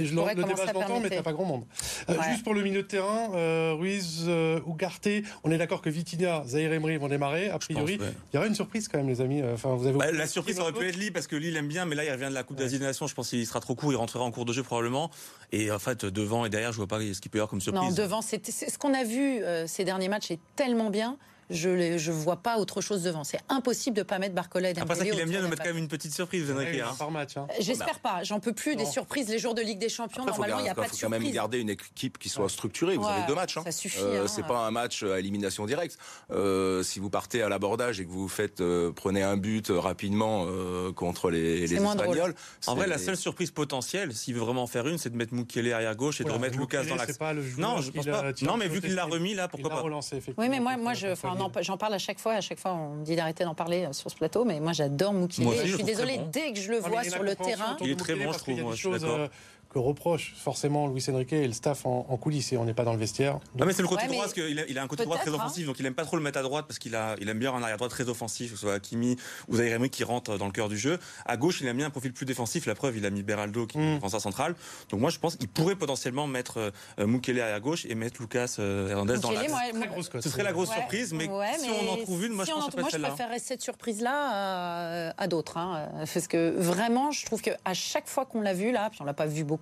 [0.03, 1.63] je l'entends, mais t'as pas grand monde.
[2.09, 2.15] Euh.
[2.31, 3.31] Juste pour le milieu de terrain.
[3.35, 5.07] euh, Ruiz, euh, Ugarte.
[5.43, 7.49] On est d'accord que Vitinha, Zahir Emery vont démarrer.
[7.49, 8.13] A priori, pense, ouais.
[8.31, 9.41] il y aura une surprise quand même, les amis.
[9.53, 11.85] Enfin, vous avez Bah, la surprise aurait pu être Lille parce que Lille aime bien,
[11.85, 13.07] mais là il revient de la Coupe d'Asie des Nations.
[13.07, 15.09] Je pense qu'il sera trop court, il rentrera en cours de jeu probablement.
[15.51, 17.61] Et en fait, devant et derrière, je vois pas ce qu'il peut y avoir comme
[17.61, 17.89] surprise.
[17.89, 21.17] Non, devant, c'était c'est- ce qu'on a vu euh, ces derniers matchs est tellement bien.
[21.49, 23.23] Je ne vois pas autre chose devant.
[23.23, 25.49] C'est impossible de pas mettre Barcola et Après ça Dembélé qu'il aime bien nous de
[25.49, 26.95] mettre la quand même une petite surprise, vous hein.
[26.97, 27.37] par match.
[27.37, 27.45] hein.
[27.47, 27.65] place.
[27.65, 28.23] J'espère pas.
[28.23, 30.23] J'en peux plus des surprises les jours de Ligue des Champions.
[30.23, 31.35] Après, Normalement, il n'y a pas de faut quand même surprise.
[31.35, 32.95] garder une équipe qui soit structurée.
[32.97, 33.57] Vous Ouais, avez deux matchs.
[33.57, 33.63] Hein.
[33.65, 34.27] ça suffit, Euh, hein.
[34.27, 35.97] c'est pas un match à élimination directe.
[36.31, 39.79] Euh, si vous partez à l'abordage et que vous faites euh, prenez un but euh,
[39.79, 41.73] rapidement euh, contre les, les.
[41.75, 42.35] Espagnols.
[42.67, 45.33] En vrai, la seule surprise potentielle, s'il veut vraiment en faire une, c'est de mettre
[45.33, 47.17] Mukele arrière gauche et de remettre Lucas dans l'axe.
[47.17, 48.31] joueur Non, je pense l'a pas.
[48.41, 49.99] Non, mais vu qu'il l'a remis là, il pourquoi l'a pas.
[50.37, 51.15] Oui, mais moi, moi je,
[51.61, 52.33] j'en parle à chaque fois.
[52.33, 54.45] À chaque fois, on me dit d'arrêter d'en parler euh, sur ce plateau.
[54.45, 55.47] Mais moi, j'adore Moukile.
[55.65, 56.29] Je suis désolée, bon.
[56.31, 57.77] dès que je le vois sur le terrain.
[57.81, 59.29] Il est très bon, je qu'il y a trouve, des moi, je suis choses, d'accord.
[59.69, 62.73] Euh, que reproche forcément Luis Enrique et le staff en, en coulisses et on n'est
[62.73, 63.39] pas dans le vestiaire.
[63.57, 65.17] Non mais c'est le côté Ouais, droit parce qu'il a, il a un côté droit
[65.17, 65.35] très hein.
[65.35, 67.39] offensif donc il aime pas trop le mettre à droite parce qu'il a il aime
[67.39, 69.15] bien un arrière droit très offensif que ce soit Hakimi
[69.47, 71.89] ou Zaire qui rentre dans le cœur du jeu à gauche il aime bien un
[71.91, 73.95] profil plus défensif la preuve il a mis Beraldo qui est Mm.
[73.95, 74.55] défenseur central
[74.89, 78.55] donc moi je pense qu'il pourrait potentiellement mettre euh, Mukele arrière gauche et mettre Lucas
[78.59, 80.21] euh, Hernandez dans l'axe moi, Très moi- grosse cote.
[80.23, 82.51] ce serait la grosse Ouais, surprise mais ouais, si on en trouve une moi si
[82.51, 85.57] je pense en- que moi, je préférerais cette surprise-là à, à d'autres.
[85.57, 88.99] hein, euh, parce que vraiment, je trouve qu'à chaque fois qu'on l'a vu, là, puis
[89.01, 89.58] on l'a pas vu beaucoup,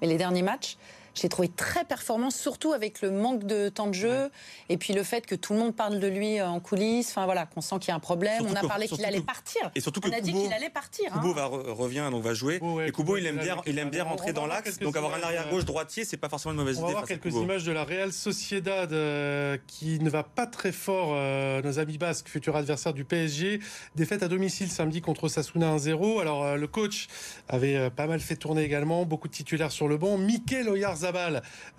[0.00, 0.76] mais les derniers matchs,
[1.20, 4.30] j'ai trouvé très performant, surtout avec le manque de temps de jeu
[4.68, 7.08] et puis le fait que tout le monde parle de lui euh, en coulisses.
[7.10, 8.38] Enfin voilà, qu'on sent qu'il y a un problème.
[8.38, 9.70] Surtout on a que- parlé qu'il allait que- partir.
[9.74, 11.06] et surtout que on a dit Kubo- qu'il allait partir.
[11.12, 11.18] hein.
[11.20, 13.78] Kubo va re- revient donc va jouer ouais, et Kubo Kubo, il aime bien il
[13.78, 16.52] aime bien rentrer va dans l'axe donc avoir un arrière gauche droitier c'est pas forcément
[16.52, 20.10] une mauvaise On va idée voir quelques images de la Real Sociedad euh, qui ne
[20.10, 23.60] va pas très fort, euh, nos amis basques, futur adversaire du PSG.
[23.96, 26.20] Défaite à domicile samedi contre Sasuna 1-0.
[26.20, 27.06] Alors le coach
[27.48, 30.18] avait pas mal fait tourner également, beaucoup de titulaires sur le banc.
[30.18, 31.07] Mikel Oyarzabal,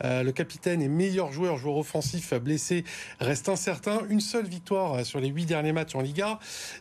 [0.03, 2.83] euh, le capitaine et meilleur joueur, joueur offensif blessé,
[3.19, 4.01] reste incertain.
[4.09, 6.39] Une seule victoire euh, sur les huit derniers matchs en Liga.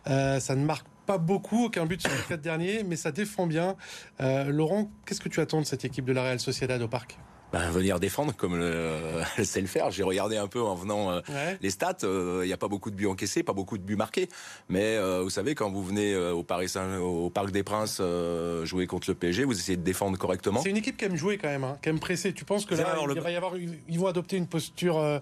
[0.09, 3.47] Euh, ça ne marque pas beaucoup, aucun but sur les quatre derniers, mais ça défend
[3.47, 3.77] bien.
[4.21, 7.19] Laurent, qu'est-ce que tu attends de cette équipe de la Real Sociedad au parc?
[7.51, 8.95] Ben, venir défendre comme le,
[9.39, 9.91] elle sait le faire.
[9.91, 11.57] J'ai regardé un peu en venant euh, Ouais.
[11.63, 11.97] les stats.
[12.03, 14.29] Il n'y a pas beaucoup de buts encaissés, pas beaucoup de buts marqués.
[14.69, 17.99] Mais euh, vous savez, quand vous venez euh, au Paris Saint, au Parc des Princes
[18.03, 20.61] euh, jouer contre le PSG, vous essayez de défendre correctement.
[20.63, 22.35] C'est une équipe qui aime jouer quand même, hein, qui aime presser.
[22.35, 24.99] Tu penses que là, alors il le- va y avoir, ils vont adopter une posture
[24.99, 25.19] euh,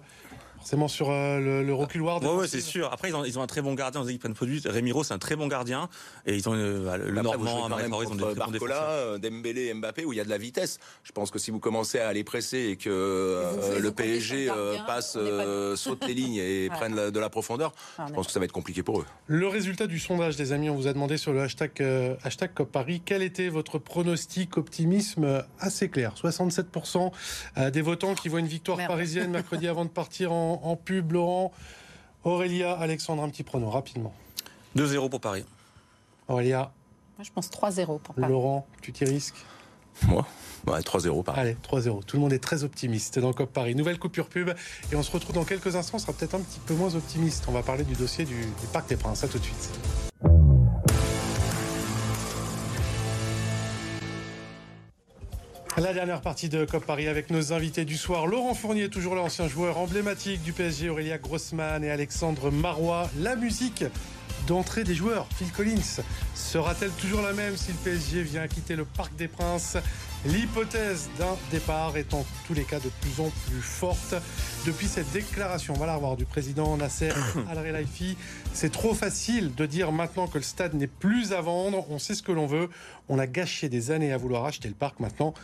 [0.57, 2.17] forcément sur euh, le, le reculoir.
[2.21, 2.49] Ouais, défensif.
[2.51, 2.91] c'est sûr.
[2.91, 4.61] Après, ils ont, ils ont un très bon gardien aux équipes de produits.
[4.65, 5.89] Remiro, c'est un très bon gardien.
[6.25, 9.73] Et ils ont euh, le Après, vous Normand, ils ont des très Barcola, euh, Dembélé,
[9.73, 10.79] Mbappé, où il y a de la vitesse.
[11.03, 14.85] Je pense que si vous commencez à aller presser et que euh, le PSG le
[14.85, 15.17] passe,
[15.79, 18.45] saute les lignes et prenne la- de la profondeur, on je pense que ça va
[18.45, 19.05] être compliqué pour eux.
[19.27, 22.53] Le résultat du sondage, des amis, on vous a demandé sur le hashtag, euh, hashtag
[22.53, 26.13] COP Paris, quel était votre pronostic optimisme assez clair?
[26.21, 27.11] 67%
[27.57, 28.89] euh, des votants qui voient une victoire Merde.
[28.91, 31.11] parisienne mercredi avant de partir en, en pub.
[31.11, 31.51] Laurent,
[32.23, 34.13] Aurélia, Alexandre, un petit prono rapidement.
[34.75, 35.45] 2-0 pour Paris.
[36.27, 36.71] Aurélia,
[37.17, 38.31] Moi, je pense 3-0 pour Paris.
[38.31, 39.35] Laurent, tu t'y risques?
[40.03, 40.27] Moi,
[40.67, 41.41] ouais, 3-0 pareil.
[41.41, 42.03] Allez, 3-0.
[42.03, 43.73] Tout le monde est très optimiste dans COP Paris.
[43.73, 44.51] Nouvelle coupure pub.
[44.91, 45.95] Et on se retrouve dans quelques instants.
[45.97, 47.45] On sera peut-être un petit peu moins optimiste.
[47.47, 49.23] On va parler du dossier du, du Parc des Princes.
[49.23, 50.06] À tout de suite.
[55.77, 58.25] La dernière partie de COP Paris avec nos invités du soir.
[58.25, 63.07] Laurent Fournier, toujours là, ancien joueur emblématique du PSG, Aurélia Grossman et Alexandre Marois.
[63.19, 63.85] La musique
[64.47, 66.01] d'entrée des joueurs, Phil Collins,
[66.33, 69.77] sera-t-elle toujours la même si le PSG vient quitter le Parc des Princes?
[70.25, 74.15] L'hypothèse d'un départ est en tous les cas de plus en plus forte.
[74.65, 77.11] Depuis cette déclaration, on va la revoir, du président Nasser
[77.49, 78.17] Al-Relaifi,
[78.51, 82.15] c'est trop facile de dire maintenant que le stade n'est plus à vendre, on sait
[82.15, 82.69] ce que l'on veut,
[83.09, 85.35] on a gâché des années à vouloir acheter le parc, maintenant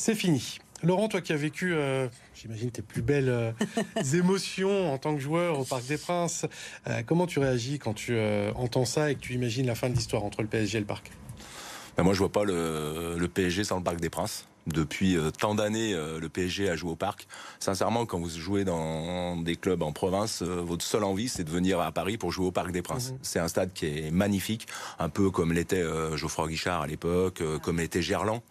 [0.00, 0.58] c'est fini.
[0.82, 3.52] Laurent, toi qui as vécu, euh, j'imagine, tes plus belles euh,
[4.14, 6.46] émotions en tant que joueur au Parc des Princes,
[6.86, 9.90] euh, comment tu réagis quand tu euh, entends ça et que tu imagines la fin
[9.90, 11.10] de l'histoire entre le PSG et le Parc?
[11.98, 14.46] Ben, moi, je vois pas le, le PSG sans le Parc des Princes.
[14.66, 17.26] Depuis euh, tant d'années, euh, le PSG a joué au parc.
[17.60, 21.50] Sincèrement, quand vous jouez dans des clubs en province, euh, votre seule envie, c'est de
[21.50, 23.14] venir à Paris pour jouer au Parc des Princes.
[23.22, 24.66] C'est un stade qui est magnifique,
[24.98, 28.42] un peu comme l'était euh, Geoffroy Guichard à l'époque, euh, comme l'était Gerland.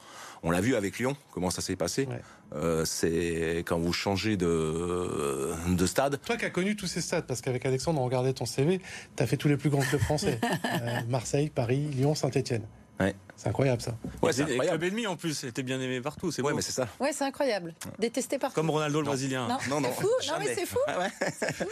[0.44, 2.06] On l'a vu avec Lyon, comment ça s'est passé.
[2.06, 2.22] Ouais.
[2.56, 6.20] Euh, c'est quand vous changez de, de stade.
[6.26, 8.80] Toi qui as connu tous ces stades, parce qu'avec Alexandre, on regardait ton CV,
[9.18, 10.40] tu as fait tous les plus grands clubs français.
[10.82, 12.64] Euh, Marseille, Paris, Lyon, Saint-Etienne.
[13.00, 13.16] Ouais.
[13.36, 13.96] C'est incroyable ça.
[14.22, 14.80] Ouais, c'est Et incroyable.
[14.80, 16.32] Club ennemi en plus, était bien aimé partout.
[16.32, 16.56] C'est Ouais, beau.
[16.58, 16.88] mais c'est ça.
[17.00, 17.74] Ouais, c'est incroyable.
[17.98, 18.56] Détesté partout.
[18.56, 19.06] Comme Ronaldo le.
[19.08, 19.48] Brésilien.
[19.48, 20.10] Non, Non, non, c'est fou.
[20.28, 20.78] Non, mais c'est fou.
[20.88, 21.10] Ah ouais.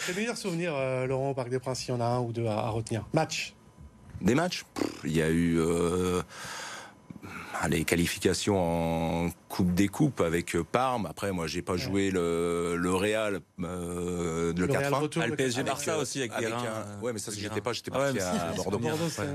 [0.05, 2.31] Tes meilleurs souvenirs, euh, Laurent, au Parc des Princes, il y en a un ou
[2.33, 3.05] deux à, à retenir?
[3.13, 3.53] Match.
[4.21, 4.65] Des matchs?
[5.03, 5.57] Il y a eu.
[5.59, 6.21] euh,
[7.69, 11.05] les qualifications en Coupe des Coupes avec euh, Parme.
[11.05, 15.63] Après, moi, j'ai pas joué le, le Real euh, de le 4 ah, le PSG
[15.63, 18.79] Barça aussi avec, avec un, Ouais, mais ça, j'étais pas, j'étais pas à Bordeaux.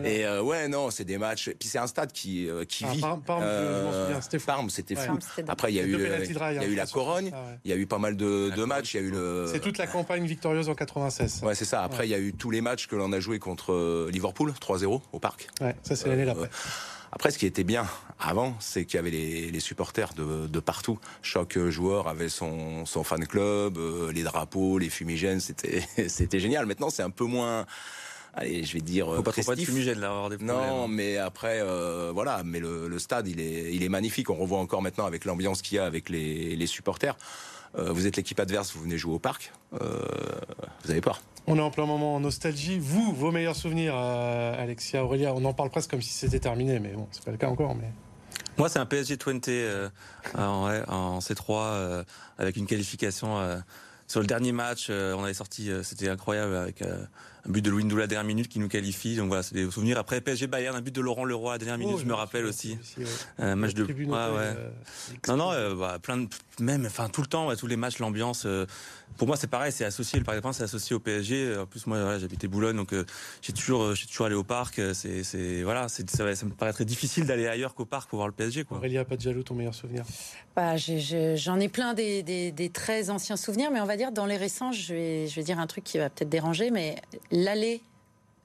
[0.04, 1.50] Et euh, ouais, non, c'est des matchs.
[1.58, 3.00] Puis c'est un stade qui euh, qui ah, vit.
[3.00, 4.46] Parme, euh, c'était fou.
[4.46, 5.18] Parme, c'était fou.
[5.48, 7.30] Après, il y a eu, il y a eu la Corogne.
[7.32, 8.94] Ah il y a eu pas mal de, de matchs.
[8.94, 9.46] Il y a eu le.
[9.50, 11.42] C'est toute la campagne victorieuse en 96.
[11.42, 11.82] Ouais, c'est ça.
[11.82, 15.00] Après, il y a eu tous les matchs que l'on a joué contre Liverpool, 3-0
[15.12, 15.48] au parc.
[15.61, 16.50] Ouais, ça c'est l'année d'après.
[17.12, 17.87] Après, ce qui était bien
[18.18, 20.98] avant, c'est qu'il y avait les, les supporters de, de, partout.
[21.20, 26.66] Chaque joueur avait son, son fan club, euh, les drapeaux, les fumigènes, c'était c'était génial.
[26.66, 27.66] Maintenant, c'est un peu moins
[28.35, 29.07] allez, je vais dire.
[29.14, 30.57] Faut pas trop de fumigène là, avoir des problèmes.
[30.57, 34.31] Non, mais après, euh, voilà, mais le, le, stade, il est, il est magnifique.
[34.31, 37.16] On revoit encore maintenant avec l'ambiance qu'il y a avec les, les supporters.
[37.79, 39.98] Euh, vous êtes l'équipe adverse, vous venez jouer au parc, euh,
[40.85, 41.22] vous avez peur.
[41.46, 42.78] On est en plein moment en nostalgie.
[42.78, 46.78] Vous, vos meilleurs souvenirs, euh, Alexia, Aurélia, on en parle presque comme si c'était terminé,
[46.78, 47.74] mais bon, c'est pas le cas encore.
[47.74, 47.90] Mais...
[48.59, 49.90] Moi, c'est un PSG 20
[50.38, 52.05] en, en, C3
[52.38, 53.38] avec une qualification
[54.07, 54.88] sur le dernier match.
[54.90, 56.83] on avait sorti, c'était incroyable avec
[57.46, 59.16] un but de Louis Ndoula à la dernière minute qui nous qualifie.
[59.16, 59.98] Donc voilà, c'est des souvenirs.
[59.98, 62.14] Après PSG Bayern, un but de Laurent Leroy à la dernière minute, oh, je me
[62.14, 62.78] rappelle aussi.
[63.38, 63.85] Un match de.
[63.85, 64.07] Ouais, ouais.
[64.07, 64.70] Euh,
[65.28, 66.28] non, non, euh, bah, plein de
[66.61, 68.44] même, enfin tout le temps, tous les matchs, l'ambiance.
[68.46, 68.66] Euh,
[69.18, 70.18] pour moi, c'est pareil, c'est associé.
[70.18, 71.59] Le Parc des Princes, c'est associé au PSG.
[71.59, 72.94] En plus, moi, voilà, j'habitais Boulogne, donc
[73.42, 74.81] j'ai toujours, j'ai toujours allé au parc.
[74.94, 78.18] C'est, c'est voilà, c'est, ça, ça, me paraît très difficile d'aller ailleurs qu'au parc pour
[78.18, 78.64] voir le PSG.
[78.64, 78.78] Quoi.
[78.78, 80.05] Aurélia, pas de jaloux, ton meilleur souvenir?
[80.57, 84.26] Bah, J'en ai, plein des, des, des, très anciens souvenirs, mais on va dire dans
[84.26, 86.96] les récents, je vais, je vais dire un truc qui va peut-être déranger, mais
[87.32, 87.82] l'aller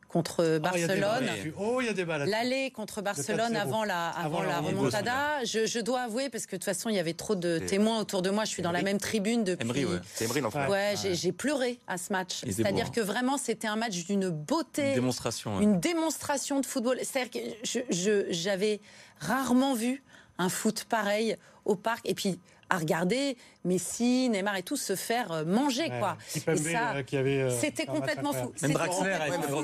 [0.08, 1.30] contre oh, Barcelone.
[1.60, 5.44] Oh, il y a des L'aller contre Barcelone avant la, avant, la remontada.
[5.44, 8.00] Je, je, dois avouer, parce que de toute façon, il y avait trop de témoins
[8.00, 8.46] autour de moi.
[8.46, 9.68] Je suis dans la même tribune depuis.
[9.68, 10.00] Emery, ouais.
[10.22, 12.42] Emery, Ouais, j'ai pleuré à ce match.
[12.50, 14.90] C'est-à-dire que vraiment, c'était un match d'une beauté.
[14.90, 15.60] Une démonstration.
[15.60, 17.00] Une démonstration de football.
[17.04, 18.80] C'est-à-dire que j'avais
[19.20, 20.04] rarement vu
[20.38, 22.08] un foot pareil au parc.
[22.08, 22.40] Et puis,
[22.70, 26.18] à regarder Messi, Neymar et tout se faire euh, manger, quoi.
[26.36, 28.54] Et ça, euh, euh, c'était complètement fou.
[28.62, 29.18] Même Draxler,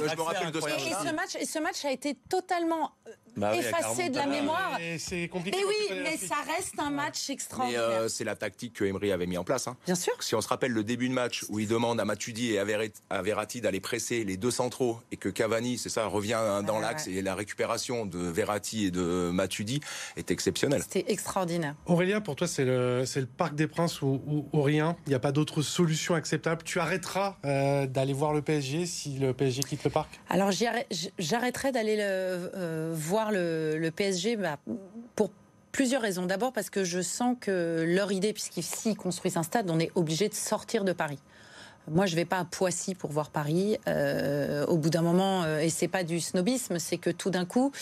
[0.10, 2.92] je me rappelle de et, et ce match, et ce match a été totalement
[3.38, 4.78] bah effacé de la mémoire.
[5.00, 5.58] C'est compliqué.
[5.58, 8.10] Mais oui, mais ça reste un match extraordinaire.
[8.10, 9.68] c'est la tactique que Emery avait mis en place.
[9.68, 9.78] Hein.
[9.86, 10.13] Bien sûr.
[10.20, 13.22] Si on se rappelle le début de match où il demande à Matuidi et à
[13.22, 17.22] Verratti d'aller presser les deux centraux et que Cavani, c'est ça, revient dans l'axe et
[17.22, 19.80] la récupération de Verratti et de Matuidi
[20.16, 20.84] est exceptionnelle.
[20.84, 21.76] C'était extraordinaire.
[21.86, 24.95] Aurélia, pour toi, c'est le, le Parc des Princes ou, rien.
[25.06, 26.63] Il n'y a pas d'autre solution acceptable.
[26.63, 30.19] Tu arrêteras euh, d'aller voir le PSG si le PSG quitte le parc?
[30.29, 30.51] Alors
[31.19, 34.58] j'arrêterai d'aller euh, voir le, PSG bah,
[35.15, 35.32] pour
[35.71, 36.25] plusieurs raisons.
[36.25, 40.29] D'abord parce que je sens que leur idée, puisqu'ici construisent un stade, on est obligé
[40.29, 41.19] de sortir de Paris.
[41.91, 43.77] Moi, je vais pas à Poissy pour voir Paris.
[43.89, 47.73] Euh, au bout d'un moment, et c'est pas du snobisme, c'est que tout d'un coup,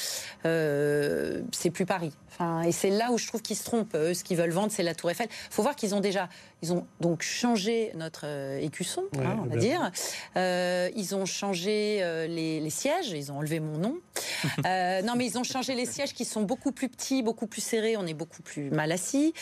[0.43, 2.11] c'est plus Paris.
[2.31, 3.95] Enfin, et c'est là où je trouve qu'ils se trompent.
[3.95, 5.27] Eux, ce qu'ils veulent vendre, c'est la Tour Eiffel.
[5.29, 6.29] Il faut voir qu'ils ont déjà,
[6.61, 9.91] ils ont donc changé notre euh, écusson, hein, on va dire.
[10.37, 13.09] Euh, ils ont changé euh, les, sièges.
[13.09, 13.97] Ils ont enlevé mon nom.
[14.63, 17.97] non, mais ils ont changé les sièges qui sont beaucoup plus petits, beaucoup plus serrés.
[17.97, 19.33] On est beaucoup plus mal assis.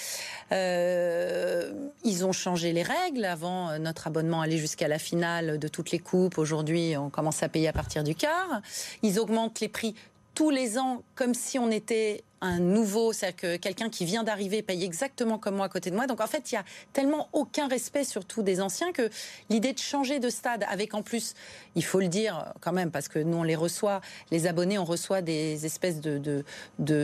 [0.52, 3.26] ils ont changé les règles.
[3.26, 6.40] Avant, notre abonnement allait jusqu'à la finale de toutes les coupes.
[6.40, 8.62] Aujourd'hui, on commence à payer à partir du quart.
[9.04, 9.94] Ils augmentent les prix
[10.34, 14.62] tous les ans comme si on était un nouveau, c'est-à-dire que quelqu'un qui vient d'arriver
[14.62, 16.08] paye exactement comme moi à côté de moi.
[16.08, 19.10] Donc en fait, il y a tellement aucun respect, surtout des anciens, que
[19.50, 21.34] l'idée de changer de stade, avec en plus,
[21.76, 24.86] il faut le dire quand même, parce que nous on les reçoit, les abonnés, on
[24.86, 26.44] reçoit des espèces de, de,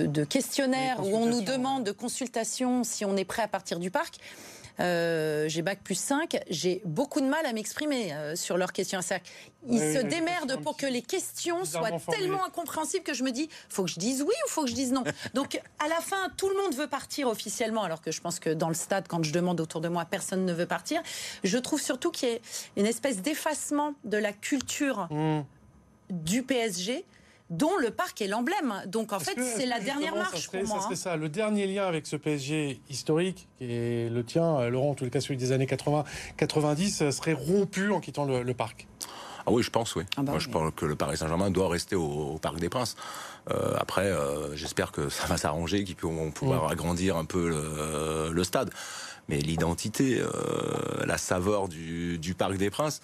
[0.05, 3.91] de questionnaires où on nous demande de consultation si on est prêt à partir du
[3.91, 4.19] parc.
[4.79, 8.99] Euh, j'ai bac plus 5, j'ai beaucoup de mal à m'exprimer euh, sur leurs questions.
[9.67, 13.83] Ils se démerdent pour que les questions soient tellement incompréhensibles que je me dis, faut
[13.83, 15.03] que je dise oui ou faut que je dise non?
[15.33, 18.49] Donc à la fin, tout le monde veut partir officiellement, alors que je pense que
[18.49, 21.01] dans le stade, quand je demande autour de moi, personne ne veut partir.
[21.43, 22.39] Je trouve surtout qu'il y a
[22.75, 25.41] une espèce d'effacement de la culture mmh.
[26.09, 27.05] du PSG
[27.49, 28.73] dont le parc est l'emblème.
[28.87, 30.79] Donc en fait, c'est la dernière marche pour moi.
[30.79, 34.69] Ça serait ça, le dernier lien avec ce PSG historique, qui est le tien, euh,
[34.69, 38.87] Laurent, en tout cas celui des années 80-90, euh, serait rompu en quittant le, parc.
[39.45, 40.03] Ah oui, je pense, oui.
[40.17, 42.95] Ah bah Moi, je pense que le Paris Saint-Germain doit rester au, Parc des Princes.
[43.51, 44.11] Euh, après,
[44.53, 47.49] j'espère que ça va s'arranger, qu'ils vont pouvoir agrandir un peu
[48.33, 48.71] le, stade.
[49.27, 50.23] Mais l'identité,
[51.05, 53.01] la saveur du, du Parc des Princes,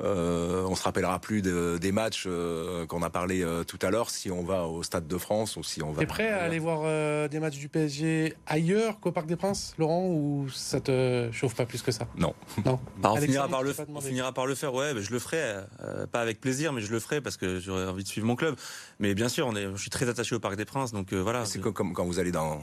[0.00, 3.90] Euh, on se rappellera plus de, des matchs euh, qu'on a parlé euh, tout à
[3.90, 6.00] l'heure si on va au Stade de France ou si on va.
[6.00, 9.72] T'es prêt à aller voir euh, des matchs du PSG ailleurs qu'au Parc des Princes,
[9.78, 12.08] Laurent, ou ça te chauffe pas plus que ça?
[12.16, 12.34] Non.
[12.64, 12.80] Non.
[12.96, 15.62] Bah, on, finira par le, on finira par le faire, ouais, bah, je le ferai,
[15.84, 18.34] euh, pas avec plaisir, mais je le ferai parce que j'aurais envie de suivre mon
[18.34, 18.56] club.
[18.98, 21.22] Mais bien sûr, on est, je suis très attaché au Parc des Princes, donc euh,
[21.22, 21.44] voilà.
[21.46, 22.58] C'est comme, comme quand vous allez dans.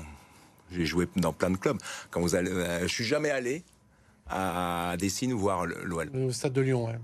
[0.70, 1.78] J'ai joué dans plein de clubs.
[2.12, 3.64] Quand vous allez, euh, je suis jamais allé
[4.30, 6.10] à Dessine voir le- l'OL.
[6.16, 6.98] Au Stade de Lyon, ouais.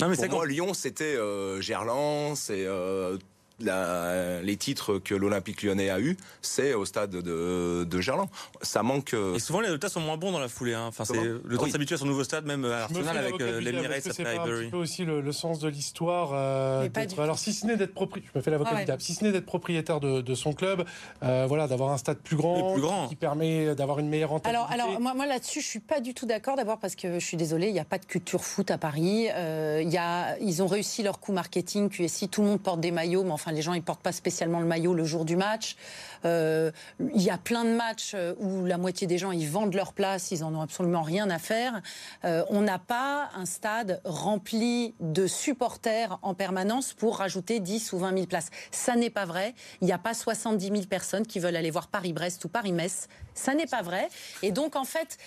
[0.00, 3.18] Non, mais Pour c'est moi, Lyon, c'était euh, Gerland, c'est euh,
[3.60, 8.28] la- les titres que l'Olympique lyonnais a eu, c'est au stade de, de Gerland.
[8.62, 9.14] Ça manque.
[9.14, 10.74] euh, Et souvent les résultats sont moins bons dans la foulée.
[10.74, 10.86] Hein.
[10.88, 11.68] Enfin, c'est le temps oui.
[11.68, 14.10] de s'habituer à son nouveau stade, même à Je me Arsenal avec euh, l'Emirates c'est
[14.20, 17.66] après pas un petit peu aussi le, le sens de l'histoire euh, alors si ce
[17.66, 18.96] n'est d'être propriétaire je me fais l'avocat Ah ouais.
[18.98, 20.84] si ce n'est d'être propriétaire de, de son club
[21.22, 23.08] euh, voilà d'avoir un stade plus grand, Oui, plus grand.
[23.08, 26.14] qui permet d'avoir une meilleure rentabilité Alors, alors moi, moi là-dessus, je suis pas du
[26.14, 26.56] tout d'accord.
[26.56, 29.28] D'abord parce que je suis désolée, il n'y a pas de culture foot à Paris.
[29.34, 32.28] Euh, il y a, ils ont réussi leur coup marketing QSI.
[32.28, 34.66] Tout le monde porte des maillots, mais enfin les gens ils portent pas spécialement le
[34.66, 35.76] maillot le jour du match.
[36.24, 36.70] Euh,
[37.14, 39.92] il y a plein de matchs euh, où la moitié des gens ils vendent leur
[39.92, 41.80] place, ils en ont absolument rien à faire.
[42.24, 47.98] Euh, on n'a pas un stade rempli de supporters en permanence pour rajouter 10 ou
[47.98, 48.50] 20 000 places.
[48.70, 49.54] Ça n'est pas vrai.
[49.80, 53.08] Il n'y a pas 70 000 personnes qui veulent aller voir Paris-Brest ou Paris-Metz.
[53.34, 54.08] Ça n'est pas vrai.
[54.42, 55.18] Et donc, en fait,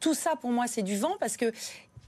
[0.00, 1.52] tout ça, pour moi, c'est du vent parce que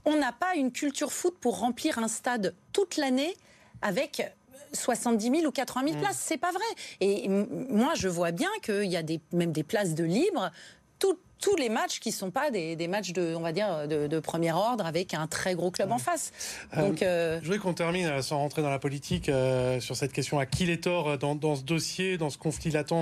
[0.05, 3.35] on n'a pas une culture foot pour remplir un stade toute l'année
[3.81, 4.33] avec
[4.73, 6.17] 70 000 ou 80 000 places.
[6.19, 6.63] C'est pas vrai.
[7.01, 10.51] Et moi, je vois bien qu'il y a des, même des places de libre.
[10.99, 14.07] Tout- tous les matchs qui sont pas des, des matchs de, on va dire, de,
[14.07, 16.31] de premier ordre avec un très gros club en face.
[16.77, 20.13] Donc, euh, Je voudrais qu'on termine, euh, sans rentrer dans la politique, euh, sur cette
[20.13, 22.93] question à qui les torts euh, dans, dans ce dossier, dans ce conflit latent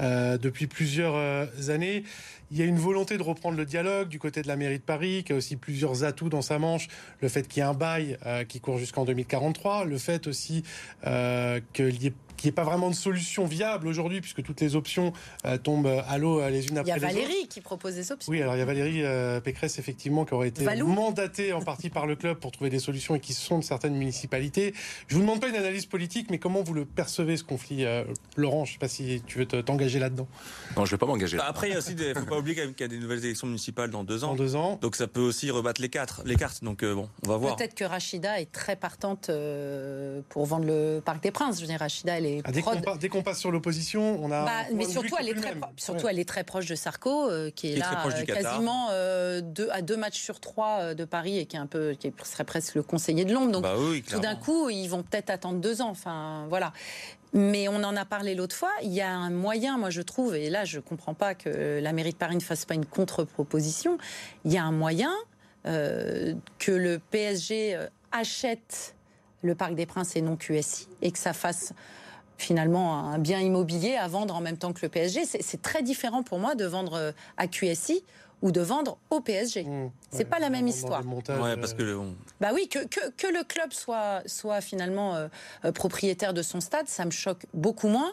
[0.00, 2.02] euh, depuis plusieurs euh, années.
[2.50, 4.84] Il y a une volonté de reprendre le dialogue du côté de la mairie de
[4.84, 6.88] Paris, qui a aussi plusieurs atouts dans sa manche.
[7.20, 10.64] Le fait qu'il y ait un bail euh, qui court jusqu'en 2043, le fait aussi
[11.06, 12.12] euh, qu'il n'y ait,
[12.44, 15.12] qu'il y ait pas vraiment de solution viable aujourd'hui, puisque toutes les options
[15.46, 17.14] euh, tombent à l'eau euh, les unes il y après a les autres.
[17.14, 18.30] Valérie qui propose des options.
[18.30, 20.86] Oui, alors il y a Valérie euh, Pécresse, effectivement, qui aurait été Valou.
[20.86, 23.94] mandatée en partie par le club pour trouver des solutions et qui sont de certaines
[23.94, 24.74] municipalités.
[25.08, 28.04] Je vous demande pas une analyse politique, mais comment vous le percevez, ce conflit euh,
[28.36, 30.28] Laurent, je sais pas si tu veux te- t'engager là-dedans.
[30.76, 31.38] Non, je vais pas m'engager.
[31.38, 32.88] Bah, Après, il y a aussi des, faut pas oublier quand même qu'il y a
[32.88, 34.34] des nouvelles élections municipales dans deux ans.
[34.34, 34.78] deux ans.
[34.82, 36.62] Donc ça peut aussi rebattre les, quatre, les cartes.
[36.62, 37.56] Donc euh, bon, on va voir.
[37.56, 41.56] Peut-être que Rachida est très partante euh, pour vendre le Parc des Princes.
[41.56, 42.52] Je veux dire, Rachida, elle est Ah,
[42.98, 44.38] dès qu'on passe sur l'opposition, on a.
[44.38, 46.10] un Bah, mais surtout, elle est très, surtout Ouais.
[46.12, 49.82] elle est très proche de Sarko, euh, qui est là euh, quasiment euh, deux, à
[49.82, 52.74] deux matchs sur trois euh, de Paris et qui est un peu, qui serait presque
[52.74, 53.52] le conseiller de l'ombre.
[53.52, 55.90] Donc, bah oui, tout d'un coup, ils vont peut-être attendre deux ans.
[55.90, 56.72] Enfin, voilà.
[57.32, 58.70] Mais on en a parlé l'autre fois.
[58.82, 61.92] Il y a un moyen, moi je trouve, et là je comprends pas que la
[61.92, 63.98] mairie de Paris ne fasse pas une contre-proposition.
[64.44, 65.12] Il y a un moyen
[65.66, 67.76] euh, que le PSG
[68.12, 68.94] achète
[69.42, 71.72] le Parc des Princes et non QSI et que ça fasse
[72.38, 75.22] finalement un bien immobilier à vendre en même temps que le PSG.
[75.24, 78.02] C'est très différent pour moi de vendre euh, à QSI
[78.42, 79.64] ou de vendre au PSG.
[79.64, 79.90] Mmh.
[80.10, 81.02] C'est Ouais, pas la même histoire.
[81.04, 81.98] montage, Ouais, parce euh, que le-
[82.40, 85.28] Bah oui, que, que, que le club soit, soit finalement euh,
[85.64, 88.12] euh, propriétaire de son stade, ça me choque beaucoup moins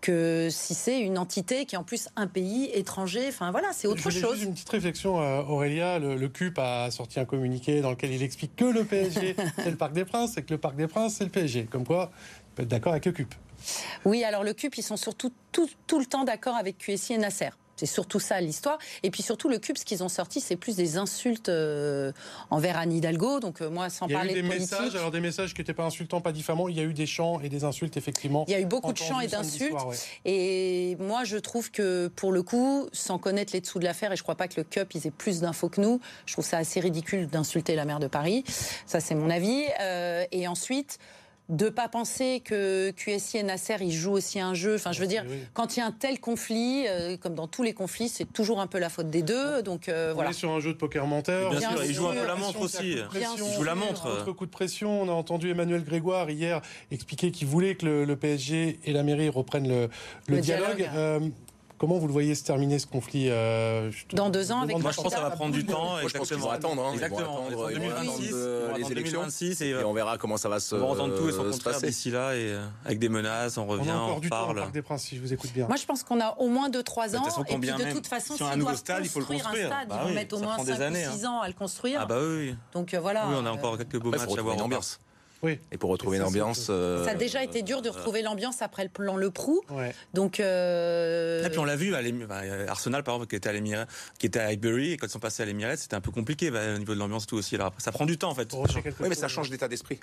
[0.00, 3.24] que si c'est une entité qui est en plus un pays étranger.
[3.28, 4.32] Enfin voilà, c'est autre chose.
[4.34, 5.14] Juste une petite réflexion,
[5.48, 5.98] Aurélia.
[6.00, 9.70] Le, le CUP a sorti un communiqué dans lequel il explique que le PSG c'est
[9.70, 11.64] le Parc des Princes et que le Parc des Princes c'est le PSG.
[11.70, 13.32] Comme quoi, on peut être d'accord avec le CUP.
[14.04, 17.18] Oui, alors le CUP, ils sont surtout tout, tout le temps d'accord avec QSI et
[17.18, 17.50] Nasser.
[17.76, 18.78] C'est surtout ça l'histoire.
[19.02, 22.12] Et puis surtout, le CUP, ce qu'ils ont sorti, c'est plus des insultes euh,
[22.50, 23.40] envers Anne Hidalgo.
[23.40, 25.20] Donc euh, moi, sans Il y a eu parler des de politique, messages, alors des
[25.20, 26.68] messages qui n'étaient pas insultants, pas diffamants.
[26.68, 28.44] Il y a eu des chants et des insultes, effectivement.
[28.46, 29.72] il y a eu beaucoup de chants et d'insultes.
[29.72, 29.96] ouais.
[30.24, 34.16] Et moi, je trouve que pour le coup, sans connaître les dessous de l'affaire, et
[34.16, 36.58] je crois pas que le CUP ils aient plus d'infos que nous, je trouve ça
[36.58, 38.44] assez ridicule d'insulter la maire de Paris.
[38.86, 39.64] Ça, c'est mon avis.
[39.80, 40.98] Euh, et ensuite.
[41.48, 44.76] De pas penser que QSI et Nasser ils jouent aussi un jeu.
[44.76, 45.36] Enfin, je veux dire, Oui.
[45.52, 48.60] quand il y a un tel conflit, euh, comme dans tous les conflits, c'est toujours
[48.60, 49.60] un peu la faute des deux.
[49.62, 50.30] Donc euh, On voilà.
[50.30, 51.50] est sur un jeu de poker menteur.
[51.50, 52.94] Bien Bien sûr, il joue un peu la montre aussi.
[53.12, 53.46] Bien Il sûr.
[53.54, 54.06] joue la montre.
[54.08, 58.04] Autre coup de pression, on a entendu Emmanuel Grégoire hier expliquer qu'il voulait que le,
[58.04, 59.88] le PSG et la mairie reprennent le,
[60.28, 60.76] le Le dialogue.
[60.76, 60.96] dialogue.
[60.96, 61.20] Euh,
[61.82, 64.92] comment vous le voyez se terminer ce conflit euh, te- Dans deux ans, avec Moi,
[64.92, 65.90] je pense que ça va prendre du temps.
[66.00, 66.92] Moi, je pense qu'ils vont attendre, hein.
[66.94, 67.34] Ils vont Exactement.
[67.48, 69.20] attendre, Ils vont 2026, attendre, ils vont euh, les attendre élections.
[69.22, 71.32] 2026 et, Et euh, on verra comment ça va se, on va entendre tout et
[71.32, 71.86] son se contraire passer.
[71.88, 74.36] d'ici là et euh, avec des menaces, on On revient, a encore on du temps
[74.46, 74.56] parle.
[74.60, 75.66] Parc des Princes, si je vous écoute bien.
[75.66, 77.24] Moi, je pense qu'on a au moins 2-3 de ans.
[77.24, 79.24] façon, et puis, de toute façon, Sur un s'ils nouveau doivent stade, il faut le
[79.24, 81.30] construire un Bah ils vont mettre au moins prend 5 des années, ou 6 hein.
[81.30, 81.98] ans à le construire.
[82.02, 82.54] Ah bah oui.
[82.74, 83.26] Donc euh, voilà.
[83.28, 84.54] Oui, on a encore quelques beaux matchs à voir.
[84.54, 85.00] une ambiance.
[85.42, 85.58] Oui.
[85.72, 86.66] Et pour retrouver l'ambiance.
[86.66, 89.60] ça a déjà été dur de retrouver l'ambiance après le plan Le Prou.
[90.14, 90.40] Donc.
[90.40, 92.00] Et puis on l'a vu, à
[92.68, 93.86] Arsenal par exemple, qui était à
[94.18, 96.50] qui était à Highbury, et quand ils sont passés à l'Emirates, c'était un peu compliqué
[96.50, 97.54] bah, au niveau de l'ambiance tout aussi.
[97.56, 98.52] Alors ça prend du temps en fait.
[98.52, 99.98] Oui, mais ça change d'état d'esprit.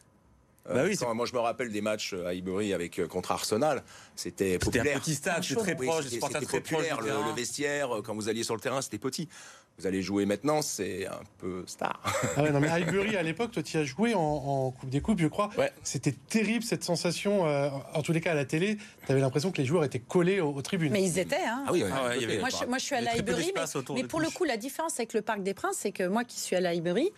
[0.74, 3.84] Bah oui, moi je me rappelle des matchs à Highbury avec contre Arsenal,
[4.16, 4.84] c'était populaire.
[4.86, 7.02] C'était un petit stade, c'était très proche, c'était très populaire.
[7.02, 9.30] Le, vestiaire, quand vous alliez sur le terrain, c'était petit.
[9.80, 12.02] Vous allez jouer maintenant, c'est un peu star.
[12.36, 15.20] Ah ouais, non, mais Highbury, à l'époque, toi, tu as joué en, Coupe des Coupes,
[15.20, 15.50] je crois.
[15.58, 15.72] Ouais.
[15.84, 17.44] C'était terrible cette sensation.
[17.44, 20.42] en tous les cas, à la télé, tu avais l'impression que les joueurs étaient collés
[20.42, 20.92] aux, tribunes.
[20.92, 21.64] Mais ils étaient, hein.
[21.66, 23.62] Ah oui, moi, je, moi, je, suis à Highbury, mais,
[23.96, 26.40] mais pour le coup, la différence avec le Parc des Princes, c'est que moi qui
[26.40, 27.12] suis à Highbury,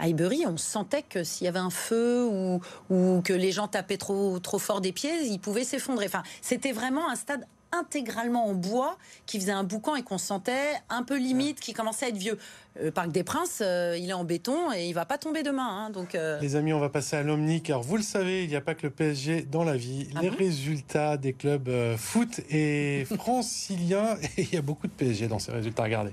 [0.00, 3.68] à Highbury, on sentait que s'il y avait un feu ou, ou, que les gens
[3.68, 6.06] tapaient trop, trop fort des pieds, ils pouvaient s'effondrer.
[6.06, 8.96] Enfin, c'était vraiment un stade intégralement en bois
[9.26, 12.38] qui faisait un boucan et qu'on sentait un peu limite, qui commençait à être vieux.
[12.80, 15.68] Le Parc des Princes, euh, il est en béton et il va pas tomber demain.
[15.68, 16.38] Hein, donc, euh.
[16.40, 18.74] Les amis, on va passer à l'Omni car vous le savez, il n'y a pas
[18.74, 20.08] que le PSG dans la vie.
[20.14, 24.92] Ah les résultats des clubs euh, foot et franciliens, et il y a beaucoup de
[24.92, 25.84] PSG dans ces résultats.
[25.84, 26.12] Regardez.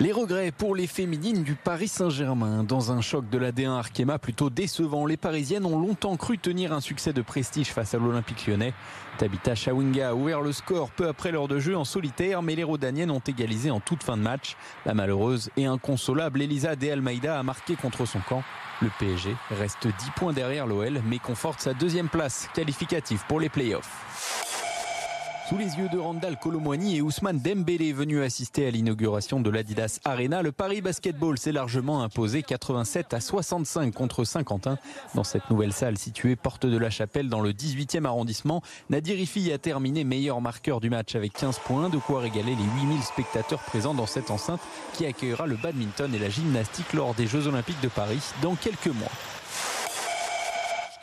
[0.00, 2.64] Les regrets pour les féminines du Paris Saint-Germain.
[2.64, 6.72] Dans un choc de la D1 Arkema plutôt décevant, les Parisiennes ont longtemps cru tenir
[6.72, 8.72] un succès de prestige face à l'Olympique lyonnais.
[9.18, 12.64] Tabitha Chawinga a ouvert le score peu après l'heure de jeu en solitaire, mais les
[12.64, 14.56] Rodaniennes ont égalisé en toute fin de match.
[14.86, 18.42] La malheureuse et inconsolable Elisa De Almeida a marqué contre son camp.
[18.80, 23.50] Le PSG reste 10 points derrière l'OL, mais conforte sa deuxième place qualificative pour les
[23.50, 24.49] playoffs.
[25.50, 29.98] Sous les yeux de Randall Colomwani et Ousmane Dembélé venus assister à l'inauguration de l'Adidas
[30.04, 34.78] Arena, le Paris Basketball s'est largement imposé 87 à 65 contre Saint-Quentin.
[35.16, 39.50] Dans cette nouvelle salle située porte de la Chapelle dans le 18e arrondissement, Nadir Ifi
[39.50, 43.64] a terminé meilleur marqueur du match avec 15 points, de quoi régaler les 8000 spectateurs
[43.64, 44.60] présents dans cette enceinte
[44.92, 48.86] qui accueillera le badminton et la gymnastique lors des Jeux Olympiques de Paris dans quelques
[48.86, 49.10] mois.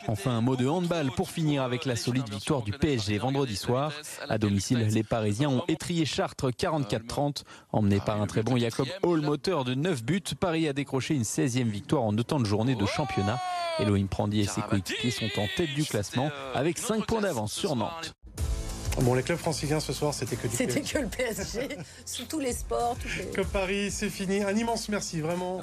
[0.08, 3.92] Enfin, un mot de handball pour finir avec la solide victoire du PSG vendredi soir.
[4.30, 7.44] À domicile, les Parisiens ont étrié Chartres 44-30.
[7.72, 11.24] Emmené par un très bon Jacob Hall, moteur de 9 buts, Paris a décroché une
[11.24, 13.38] 16e victoire en deux temps de journée de championnat.
[13.78, 17.76] Elohim Prandi et ses coéquipiers sont en tête du classement avec 5 points d'avance sur
[17.76, 18.14] Nantes.
[19.02, 21.68] Bon, les clubs franciliens ce soir, c'était que du C'était que le PSG,
[22.04, 22.96] sous tous les sports.
[23.32, 24.42] Que Paris, c'est fini.
[24.42, 25.62] Un immense merci, vraiment.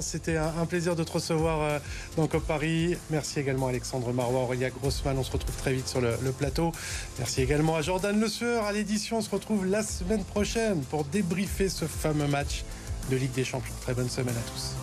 [0.00, 1.78] C'était un, plaisir de te recevoir euh,
[2.16, 2.96] dans Cop Paris.
[3.10, 5.16] Merci également à Alexandre Marois, Aurélia Grossman.
[5.18, 6.72] On se retrouve très vite sur le, plateau.
[7.18, 9.18] Merci également à Jordan Le Sueur à l'édition.
[9.18, 12.64] On se retrouve la semaine prochaine pour débriefer ce fameux match
[13.10, 13.74] de Ligue des Champions.
[13.82, 14.74] Très bonne semaine à tous.